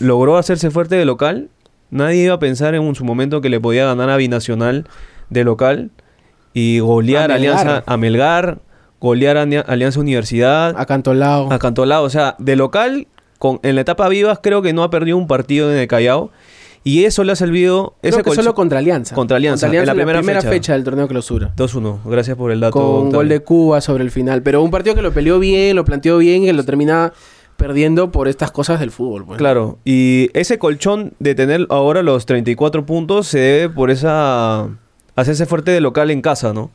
logró 0.00 0.36
hacerse 0.36 0.70
fuerte 0.70 0.96
de 0.96 1.04
local. 1.04 1.48
Nadie 1.90 2.24
iba 2.24 2.34
a 2.34 2.38
pensar 2.38 2.74
en 2.74 2.94
su 2.94 3.04
momento 3.04 3.40
que 3.40 3.48
le 3.48 3.60
podía 3.60 3.86
ganar 3.86 4.10
a 4.10 4.16
Binacional 4.16 4.86
de 5.30 5.44
local 5.44 5.90
y 6.52 6.80
golear 6.80 7.30
a 7.30 7.36
Alianza 7.36 7.82
a 7.86 7.96
Melgar, 7.96 8.58
golear 9.00 9.38
a 9.38 9.42
Alianza 9.42 10.00
Universidad. 10.00 10.74
A 10.76 10.84
Cantolao. 10.84 11.50
A 11.50 11.58
Cantolao. 11.58 12.04
O 12.04 12.10
sea, 12.10 12.36
de 12.38 12.56
local 12.56 13.06
con, 13.38 13.60
en 13.62 13.74
la 13.74 13.82
etapa 13.82 14.08
vivas 14.08 14.40
creo 14.42 14.62
que 14.62 14.72
no 14.72 14.82
ha 14.82 14.90
perdido 14.90 15.16
un 15.16 15.26
partido 15.26 15.72
en 15.72 15.78
el 15.78 15.88
Callao. 15.88 16.30
Y 16.84 17.04
eso 17.04 17.24
le 17.24 17.32
ha 17.32 17.36
servido... 17.36 17.96
Creo 18.00 18.22
que 18.22 18.34
solo 18.34 18.54
contra 18.54 18.78
Alianza. 18.78 19.14
Contra 19.14 19.36
Alianza, 19.36 19.66
en 19.66 19.84
la 19.84 19.94
primera, 19.94 20.40
fecha. 20.40 20.72
del 20.72 20.84
torneo 20.84 21.06
clausura. 21.06 21.52
2-1, 21.56 21.98
gracias 22.04 22.36
por 22.36 22.50
el 22.50 22.60
dato. 22.60 22.72
Con 22.72 23.10
gol 23.10 23.28
de 23.28 23.40
Cuba 23.40 23.80
sobre 23.80 24.04
el 24.04 24.10
final. 24.10 24.42
Pero 24.42 24.62
un 24.62 24.70
partido 24.70 24.94
que 24.94 25.02
lo 25.02 25.12
peleó 25.12 25.38
bien, 25.38 25.76
lo 25.76 25.84
planteó 25.84 26.16
bien, 26.18 26.44
que 26.44 26.52
lo 26.52 26.64
termina 26.64 27.12
perdiendo 27.58 28.10
por 28.12 28.28
estas 28.28 28.52
cosas 28.52 28.80
del 28.80 28.90
fútbol. 28.90 29.26
Pues. 29.26 29.36
Claro, 29.36 29.78
y 29.84 30.30
ese 30.32 30.58
colchón 30.58 31.12
de 31.18 31.34
tener 31.34 31.66
ahora 31.68 32.02
los 32.02 32.24
34 32.24 32.86
puntos 32.86 33.26
se 33.26 33.38
debe 33.38 33.68
por 33.74 33.90
esa... 33.90 34.68
hacerse 35.16 35.44
fuerte 35.44 35.72
de 35.72 35.80
local 35.80 36.10
en 36.10 36.22
casa, 36.22 36.54
¿no? 36.54 36.70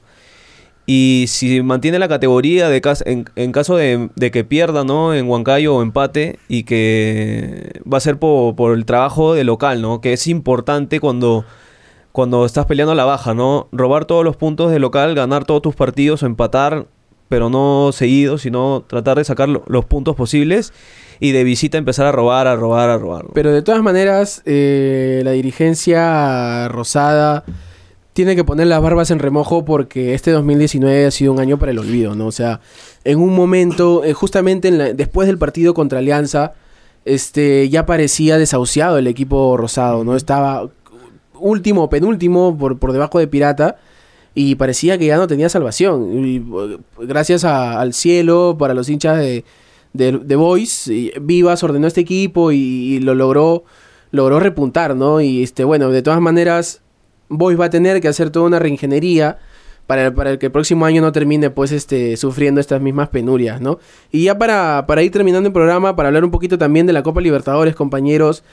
Y 0.86 1.26
si 1.30 1.62
mantiene 1.62 1.98
la 1.98 2.10
categoría 2.10 2.68
de 2.68 2.82
en, 3.06 3.26
en 3.36 3.52
caso 3.54 3.78
de, 3.78 4.10
que 4.32 4.44
pierda, 4.44 4.84
¿no? 4.84 5.14
En 5.14 5.30
Huancayo 5.30 5.76
o 5.76 5.82
empate 5.82 6.40
y 6.50 6.64
que 6.64 7.80
va 7.92 7.98
a 7.98 8.02
ser 8.02 8.18
por, 8.18 8.74
el 8.74 8.86
trabajo 8.86 9.34
de 9.34 9.46
local, 9.46 9.82
¿no? 9.82 10.02
Que 10.02 10.14
es 10.14 10.28
importante 10.28 11.00
cuando, 11.00 11.46
cuando 12.12 12.46
estás 12.46 12.66
peleando 12.66 12.92
a 12.92 12.96
la 12.96 13.06
baja, 13.06 13.34
¿no? 13.34 13.70
Robar 13.72 14.04
todos 14.04 14.26
los 14.26 14.36
puntos 14.36 14.72
de 14.72 14.80
local, 14.80 15.16
ganar 15.16 15.46
todos 15.46 15.62
tus 15.62 15.76
partidos 15.76 16.22
o 16.22 16.26
empatar, 16.26 16.86
pero 17.30 17.50
no 17.50 17.92
seguidos, 17.94 18.42
sino 18.42 18.84
tratar 18.86 19.18
de 19.18 19.24
sacar 19.24 19.48
los 19.48 19.86
puntos 19.86 20.18
posibles 20.18 20.74
y 21.22 21.32
de 21.32 21.46
visita 21.46 21.78
empezar 21.78 22.08
a 22.08 22.12
robar, 22.12 22.48
a 22.48 22.58
robar, 22.58 22.90
a 22.90 22.98
robar. 22.98 23.28
Pero 23.34 23.54
de 23.54 23.62
todas 23.62 23.82
maneras, 23.82 24.42
eh, 24.46 25.22
la 25.24 25.32
dirigencia 25.32 26.68
rosada 26.68 27.46
tiene 28.14 28.36
que 28.36 28.44
poner 28.44 28.68
las 28.68 28.82
barbas 28.82 29.12
en 29.12 29.20
remojo 29.20 29.66
porque 29.66 30.14
este 30.14 30.32
2019 30.32 31.08
ha 31.08 31.12
sido 31.12 31.34
un 31.34 31.40
año 31.40 31.58
para 31.58 31.72
el 31.72 31.80
olvido, 31.80 32.16
¿no? 32.16 32.28
O 32.28 32.32
sea, 32.32 32.62
en 33.04 33.20
un 33.20 33.36
momento, 33.36 34.04
eh, 34.04 34.14
justamente 34.14 34.72
después 34.94 35.28
del 35.28 35.40
partido 35.40 35.74
contra 35.74 36.00
Alianza, 36.00 36.54
este, 37.06 37.68
ya 37.70 37.86
parecía 37.86 38.38
desahuciado 38.38 38.98
el 38.98 39.08
equipo 39.08 39.58
rosado, 39.58 40.04
¿no? 40.04 40.16
Estaba 40.16 40.70
último, 41.34 41.90
penúltimo, 41.90 42.56
por, 42.58 42.78
por 42.78 42.94
debajo 42.94 43.20
de 43.20 43.28
Pirata, 43.28 43.78
y 44.36 44.56
parecía 44.56 44.98
que 44.98 45.08
ya 45.08 45.18
no 45.18 45.28
tenía 45.28 45.50
salvación. 45.50 46.26
Y, 46.26 46.38
eh, 46.38 46.78
gracias 47.00 47.44
al 47.44 47.94
cielo, 47.94 48.56
para 48.60 48.76
los 48.76 48.90
hinchas 48.90 49.18
de, 49.18 49.44
de, 49.94 50.36
Boys, 50.36 50.90
Vivas 51.20 51.64
ordenó 51.64 51.88
este 51.88 52.02
equipo 52.02 52.52
y, 52.52 52.58
y, 52.58 53.00
lo 53.00 53.16
logró, 53.16 53.64
logró 54.12 54.40
repuntar, 54.40 54.96
¿no? 54.96 55.20
Y 55.20 55.42
este, 55.42 55.64
bueno, 55.64 55.90
de 55.90 56.04
todas 56.04 56.22
maneras 56.22 56.84
Boys 57.30 57.60
va 57.60 57.66
a 57.66 57.70
tener 57.70 58.02
que 58.02 58.08
hacer 58.08 58.30
toda 58.30 58.46
una 58.46 58.60
reingeniería 58.60 59.38
para, 59.88 60.14
para 60.14 60.38
que 60.38 60.48
el 60.48 60.52
próximo 60.52 60.86
año 60.86 61.02
no 61.02 61.12
termine 61.12 61.50
pues 61.50 61.72
este 61.72 62.16
sufriendo 62.18 62.62
estas 62.62 62.82
mismas 62.82 63.10
penurias, 63.10 63.60
¿no? 63.62 63.80
Y 64.12 64.24
ya 64.24 64.38
para, 64.38 64.86
para 64.88 65.04
ir 65.04 65.12
terminando 65.12 65.48
el 65.48 65.54
programa, 65.54 65.96
para 65.96 66.08
hablar 66.08 66.24
un 66.24 66.32
poquito 66.32 66.58
también 66.58 66.86
de 66.86 66.94
la 66.94 67.04
Copa 67.04 67.22
Libertadores, 67.22 67.76
compañeros, 67.76 68.44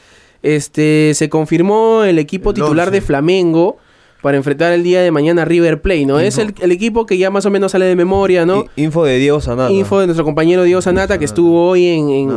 este 0.42 1.12
se 1.14 1.28
confirmó 1.28 2.04
el 2.04 2.18
equipo 2.18 2.52
titular 2.52 2.90
de 2.90 3.00
Flamengo 3.00 3.76
para 4.22 4.36
enfrentar 4.36 4.72
el 4.72 4.82
día 4.82 5.00
de 5.00 5.10
mañana 5.10 5.44
River 5.44 5.80
Plate, 5.80 6.04
¿no? 6.04 6.18
Es 6.18 6.38
el, 6.38 6.52
equipo 6.72 7.06
que 7.06 7.16
ya 7.16 7.30
más 7.30 7.46
o 7.46 7.50
menos 7.50 7.72
sale 7.72 7.86
de 7.86 7.96
memoria, 7.96 8.44
¿no? 8.44 8.66
Info 8.76 9.04
de 9.04 9.18
Diego 9.18 9.40
Sanata. 9.40 9.72
Info 9.72 10.00
de 10.00 10.06
nuestro 10.06 10.24
compañero 10.24 10.62
Diego 10.64 10.82
Sanata, 10.82 11.18
que 11.18 11.24
estuvo 11.24 11.68
hoy 11.68 11.86
en, 11.86 12.10
en, 12.10 12.30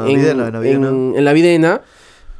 en 1.15 1.25
la 1.25 1.33
Videna 1.33 1.81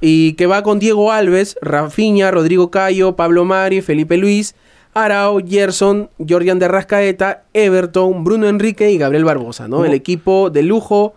y 0.06 0.34
que 0.34 0.48
va 0.48 0.64
con 0.64 0.80
Diego 0.80 1.14
Alves, 1.14 1.58
Rafinha, 1.62 2.30
Rodrigo 2.30 2.70
Cayo, 2.70 3.16
Pablo 3.16 3.46
Mari, 3.46 3.82
Felipe 3.82 4.18
Luis, 4.18 4.54
Arao, 4.94 5.40
Gerson, 5.40 6.10
Jordian 6.20 6.60
de 6.60 6.68
Rascaeta, 6.68 7.46
Everton, 7.54 8.26
Bruno 8.26 8.50
Enrique 8.50 8.92
y 8.92 8.98
Gabriel 8.98 9.24
Barbosa, 9.24 9.70
¿no? 9.70 9.86
El 9.86 9.94
equipo 9.94 10.50
de 10.50 10.62
lujo 10.62 11.14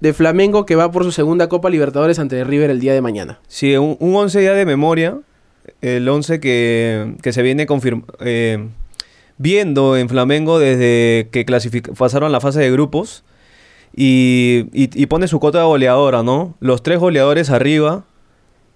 de 0.00 0.12
Flamengo 0.12 0.66
que 0.66 0.74
va 0.74 0.90
por 0.90 1.04
su 1.04 1.12
segunda 1.12 1.48
Copa 1.48 1.70
Libertadores 1.70 2.18
ante 2.18 2.42
River 2.42 2.70
el 2.70 2.80
día 2.80 2.92
de 2.92 3.00
mañana. 3.00 3.38
Sí, 3.46 3.76
un, 3.76 3.96
un 4.00 4.16
once 4.16 4.42
ya 4.42 4.54
de 4.54 4.66
memoria, 4.66 5.16
el 5.80 6.08
once 6.08 6.40
que, 6.40 7.14
se 7.22 7.42
viene 7.42 7.68
eh, 8.18 8.68
viendo 9.38 9.96
en 9.96 10.08
Flamengo 10.08 10.58
desde 10.58 11.28
que 11.30 11.46
pasaron 11.96 12.32
la 12.32 12.40
fase 12.40 12.58
de 12.58 12.72
grupos 12.72 13.22
y, 13.94 14.66
y, 14.72 15.06
pone 15.06 15.28
su 15.28 15.38
cota 15.38 15.62
goleadora, 15.62 16.24
¿no? 16.24 16.56
Los 16.58 16.82
tres 16.82 16.98
goleadores 16.98 17.50
arriba, 17.50 18.02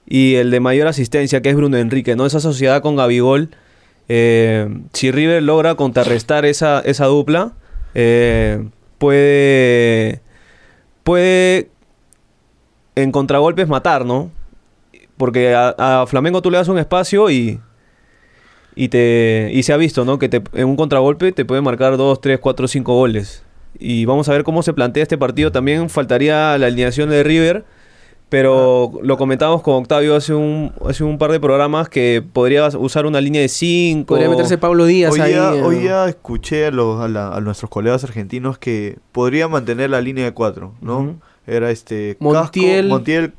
y 0.09 0.37
el 0.37 0.51
de 0.51 0.61
mayor 0.61 0.89
asistencia, 0.89 1.43
que 1.43 1.51
es 1.51 1.57
Bruno 1.57 1.77
Enrique, 1.77 2.17
¿no? 2.17 2.25
Esa 2.25 2.41
sociedad 2.41 2.81
con 2.81 2.97
Gabigol. 2.97 3.51
Eh, 4.09 4.67
si 4.95 5.11
River 5.11 5.43
logra 5.43 5.75
contrarrestar 5.75 6.47
esa, 6.47 6.81
esa 6.81 7.05
dupla, 7.05 7.53
eh, 7.95 8.67
puede, 8.97 10.23
puede 11.05 11.69
en 12.95 13.13
contragolpes 13.13 13.69
matar, 13.69 14.07
¿no? 14.07 14.31
Porque 15.19 15.55
a, 15.55 16.07
Flamengo 16.09 16.41
tú 16.41 16.51
le 16.51 16.57
das 16.57 16.69
un 16.69 16.79
espacio 16.79 17.29
y, 17.29 17.61
y, 18.75 18.89
te, 18.89 19.51
y 19.53 19.63
se 19.63 19.75
ha 19.75 19.77
visto, 19.77 20.07
¿no? 20.07 20.19
Que 20.19 20.43
en 20.55 20.69
un 20.69 20.77
contragolpe 20.77 21.33
te 21.33 21.45
puede 21.45 21.61
marcar 21.61 21.99
2, 21.99 22.21
3, 22.23 22.39
4, 22.39 22.67
5 22.67 22.95
goles. 22.95 23.45
Y 23.79 24.07
vamos 24.07 24.27
a 24.31 24.33
ver 24.33 24.43
cómo 24.43 24.63
se 24.63 24.73
plantea 24.73 25.03
este 25.03 25.19
partido. 25.19 25.53
También 25.53 25.91
faltaría 25.91 26.57
la 26.57 26.69
alineación 26.69 27.11
de 27.11 27.23
River 27.23 27.65
pero 28.29 28.93
lo 29.03 29.17
comentamos 29.17 29.63
con 29.63 29.75
Octavio 29.75 30.15
hace 30.15 30.35
un, 30.35 30.73
hace 30.87 31.03
un 31.03 31.17
par 31.17 31.33
de 31.33 31.41
programas 31.41 31.89
que 31.89 32.23
podría 32.33 32.69
usar 32.69 33.07
una 33.07 33.21
línea 33.21 33.41
de 33.41 33.49
5. 33.49 34.07
Podría 34.07 34.29
meterse 34.29 34.59
Pablo 34.59 34.85
Díaz 34.85 35.13
hoy 35.13 35.21
ahí. 35.21 35.33
Ya, 35.33 35.53
hoy 35.53 35.85
ya 35.85 36.09
escuché 36.09 36.67
a, 36.67 36.71
los, 36.71 37.01
a, 37.01 37.41
nuestros 37.41 37.71
colegas 37.71 38.05
argentinos 38.05 38.59
que 38.59 38.99
podría 39.13 39.49
mantener 39.49 39.91
la 39.91 40.01
línea 40.01 40.27
de 40.27 40.33
4, 40.33 40.75
¿no? 40.81 41.17
Era 41.47 41.71
este 41.71 42.19
Montiel, 42.21 42.83
Casco, 42.83 42.89
Montiel 42.89 43.33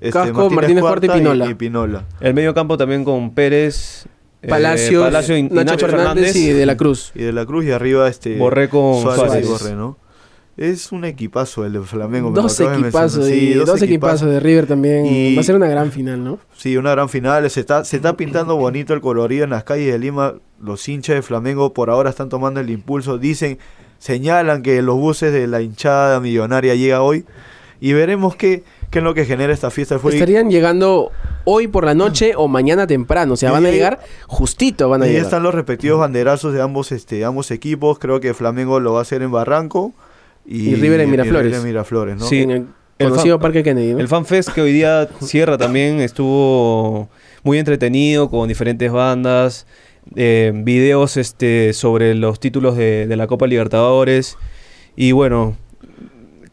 este, 0.00 0.12
Casco, 0.12 0.50
Martínez, 0.50 0.82
Cuarta 0.82 1.06
y 1.06 1.54
Pinola. 1.54 2.04
El 2.20 2.34
medio 2.34 2.52
campo 2.52 2.76
también 2.76 3.04
con 3.04 3.30
Pérez. 3.32 4.06
Eh, 4.42 4.48
Palacio, 4.48 5.08
y, 5.38 5.42
Nacho, 5.44 5.78
Fernández, 5.78 6.36
y 6.36 6.50
De 6.50 6.66
la 6.66 6.76
Cruz. 6.76 7.12
Y 7.14 7.22
De 7.22 7.32
la 7.32 7.46
Cruz 7.46 7.64
y 7.64 7.70
arriba 7.70 8.06
este... 8.08 8.36
Borré 8.36 8.68
con 8.68 9.00
Suárez. 9.00 9.48
Borré, 9.48 9.74
¿no? 9.74 9.96
Es 10.56 10.92
un 10.92 11.04
equipazo 11.04 11.66
el 11.66 11.72
de 11.72 11.80
Flamengo. 11.80 12.30
Dos 12.30 12.60
equipazos, 12.60 13.26
sí, 13.26 13.54
dos, 13.54 13.82
equipazos 13.82 14.28
de 14.28 14.38
River 14.38 14.66
también. 14.66 15.36
Va 15.36 15.40
a 15.40 15.44
ser 15.44 15.56
una 15.56 15.66
gran 15.66 15.90
final, 15.90 16.22
¿no? 16.22 16.38
Sí, 16.56 16.76
una 16.76 16.92
gran 16.92 17.08
final. 17.08 17.48
Se 17.50 17.58
está, 17.58 17.84
se 17.84 17.96
está 17.96 18.16
pintando 18.16 18.56
bonito 18.56 18.94
el 18.94 19.00
colorido 19.00 19.44
en 19.44 19.50
las 19.50 19.64
calles 19.64 19.92
de 19.92 19.98
Lima. 19.98 20.34
Los 20.62 20.88
hinchas 20.88 21.16
de 21.16 21.22
Flamengo 21.22 21.74
por 21.74 21.90
ahora 21.90 22.10
están 22.10 22.28
tomando 22.28 22.60
el 22.60 22.70
impulso. 22.70 23.18
Dicen, 23.18 23.58
señalan 23.98 24.62
que 24.62 24.80
los 24.80 24.96
buses 24.96 25.32
de 25.32 25.48
la 25.48 25.60
hinchada 25.60 26.20
millonaria 26.20 26.76
llega 26.76 27.02
hoy. 27.02 27.24
Y 27.80 27.92
veremos 27.92 28.36
qué, 28.36 28.62
qué 28.90 29.00
es 29.00 29.04
lo 29.04 29.12
que 29.12 29.26
genera 29.26 29.52
esta 29.52 29.70
fiesta 29.70 29.96
Estarían 29.96 30.50
llegando 30.50 31.10
hoy 31.44 31.66
por 31.66 31.84
la 31.84 31.94
noche 31.94 32.34
o 32.36 32.46
mañana 32.46 32.86
temprano. 32.86 33.34
O 33.34 33.36
sea, 33.36 33.50
van 33.50 33.66
a 33.66 33.70
llegar 33.70 33.98
justito. 34.28 34.88
Van 34.88 35.02
a 35.02 35.06
y 35.06 35.10
llegar. 35.10 35.24
están 35.24 35.42
los 35.42 35.52
respectivos 35.52 35.98
banderazos 35.98 36.54
de 36.54 36.62
ambos, 36.62 36.92
este, 36.92 37.24
ambos 37.24 37.50
equipos. 37.50 37.98
Creo 37.98 38.20
que 38.20 38.32
Flamengo 38.34 38.78
lo 38.78 38.92
va 38.92 39.00
a 39.00 39.02
hacer 39.02 39.20
en 39.22 39.32
Barranco 39.32 39.92
Y 40.46 40.74
River 40.74 41.00
en 41.00 41.10
Miraflores. 41.10 41.44
River 41.46 41.60
en 41.60 41.66
Miraflores, 41.66 42.16
¿no? 42.16 42.24
Sí. 42.26 42.42
En 42.42 42.50
el 42.50 42.66
El 42.98 43.08
conocido 43.10 43.36
fan- 43.36 43.42
Parque 43.42 43.62
Kennedy. 43.62 43.92
¿no? 43.94 43.98
El 44.00 44.08
FanFest 44.08 44.50
que 44.50 44.60
hoy 44.60 44.72
día 44.72 45.08
cierra 45.22 45.56
también 45.58 46.00
estuvo 46.00 47.08
muy 47.42 47.58
entretenido 47.58 48.30
con 48.30 48.48
diferentes 48.48 48.90
bandas, 48.92 49.66
eh, 50.16 50.52
videos 50.54 51.16
este, 51.16 51.72
sobre 51.72 52.14
los 52.14 52.38
títulos 52.40 52.76
de, 52.76 53.06
de 53.06 53.16
la 53.16 53.26
Copa 53.26 53.46
Libertadores 53.46 54.36
y 54.96 55.12
bueno, 55.12 55.56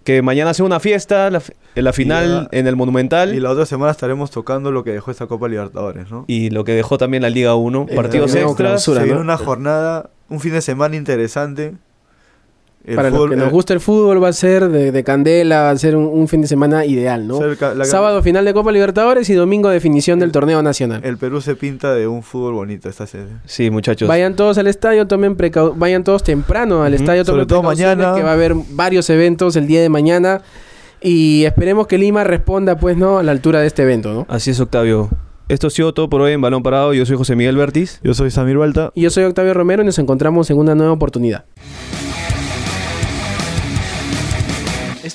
que 0.03 0.21
mañana 0.23 0.53
sea 0.53 0.65
una 0.65 0.79
fiesta, 0.79 1.29
la, 1.29 1.41
la 1.75 1.93
final 1.93 2.47
en 2.51 2.65
el 2.65 2.75
Monumental 2.75 3.33
Y 3.33 3.37
y, 3.37 3.39
la 3.39 3.51
otra 3.51 3.65
semana 3.67 3.91
estaremos 3.91 4.31
tocando 4.31 4.71
lo 4.71 4.83
que 4.83 4.91
dejó 4.91 5.11
esta 5.11 5.27
Copa 5.27 5.47
Libertadores, 5.47 6.09
¿no? 6.09 6.25
lo 6.27 6.63
que 6.63 6.71
dejó 6.73 6.97
también 6.97 7.21
la 7.23 7.29
Liga 7.29 7.53
1, 7.55 7.85
El 7.89 7.95
partidos 7.95 8.33
extras. 8.33 8.55
clausura. 8.55 8.99
Se 9.01 9.03
viene 9.05 9.19
¿no? 9.19 9.23
una 9.23 9.37
jornada, 9.37 10.09
un 10.29 10.39
fin 10.39 10.53
de 10.53 10.61
semana 10.61 10.95
interesante. 10.95 11.73
El 12.83 12.95
Para 12.95 13.09
los 13.11 13.19
fútbol- 13.19 13.29
que 13.29 13.35
nos 13.35 13.47
eh, 13.47 13.51
gusta 13.51 13.73
el 13.73 13.79
fútbol 13.79 14.23
va 14.23 14.29
a 14.29 14.33
ser 14.33 14.67
de, 14.69 14.91
de 14.91 15.03
candela, 15.03 15.61
va 15.61 15.69
a 15.69 15.77
ser 15.77 15.95
un, 15.95 16.05
un 16.05 16.27
fin 16.27 16.41
de 16.41 16.47
semana 16.47 16.83
ideal, 16.85 17.27
¿no? 17.27 17.37
cerca- 17.37 17.75
la- 17.75 17.85
Sábado 17.85 18.23
final 18.23 18.43
de 18.43 18.53
Copa 18.53 18.71
Libertadores 18.71 19.29
y 19.29 19.35
domingo 19.35 19.69
definición 19.69 20.17
del 20.19 20.31
torneo 20.31 20.63
nacional. 20.63 21.01
El 21.03 21.17
Perú 21.17 21.41
se 21.41 21.55
pinta 21.55 21.93
de 21.93 22.07
un 22.07 22.23
fútbol 22.23 22.53
bonito 22.55 22.89
esta 22.89 23.05
serie. 23.05 23.27
Sí, 23.45 23.69
muchachos. 23.69 24.07
Vayan 24.07 24.35
todos 24.35 24.57
al 24.57 24.65
estadio, 24.67 25.05
tomen 25.07 25.37
precau- 25.37 25.73
vayan 25.75 26.03
todos 26.03 26.23
temprano 26.23 26.81
al 26.83 26.93
estadio, 26.95 27.23
tomen 27.23 27.41
Sobre 27.41 27.45
todo 27.47 27.61
mañana. 27.61 28.15
que 28.15 28.23
va 28.23 28.31
a 28.31 28.33
haber 28.33 28.55
varios 28.71 29.09
eventos 29.11 29.55
el 29.55 29.67
día 29.67 29.81
de 29.81 29.89
mañana 29.89 30.41
y 31.01 31.43
esperemos 31.45 31.85
que 31.87 31.97
Lima 31.99 32.23
responda 32.23 32.77
pues 32.77 32.97
no 32.97 33.19
a 33.19 33.23
la 33.23 33.31
altura 33.31 33.59
de 33.59 33.67
este 33.67 33.83
evento, 33.83 34.13
¿no? 34.13 34.25
Así 34.27 34.49
es, 34.51 34.59
Octavio. 34.59 35.09
Esto 35.49 35.67
ha 35.67 35.69
sido 35.69 35.93
todo 35.93 36.09
por 36.09 36.21
hoy 36.21 36.31
en 36.31 36.41
Balón 36.41 36.63
Parado. 36.63 36.93
Yo 36.93 37.05
soy 37.05 37.17
José 37.17 37.35
Miguel 37.35 37.57
Bertis. 37.57 37.99
Yo 38.03 38.13
soy 38.13 38.31
Samir 38.31 38.57
Balta. 38.57 38.91
Y 38.95 39.01
yo 39.01 39.09
soy 39.09 39.25
Octavio 39.25 39.53
Romero 39.53 39.83
y 39.83 39.85
nos 39.85 39.99
encontramos 39.99 40.49
en 40.49 40.57
una 40.57 40.75
nueva 40.75 40.93
oportunidad. 40.93 41.43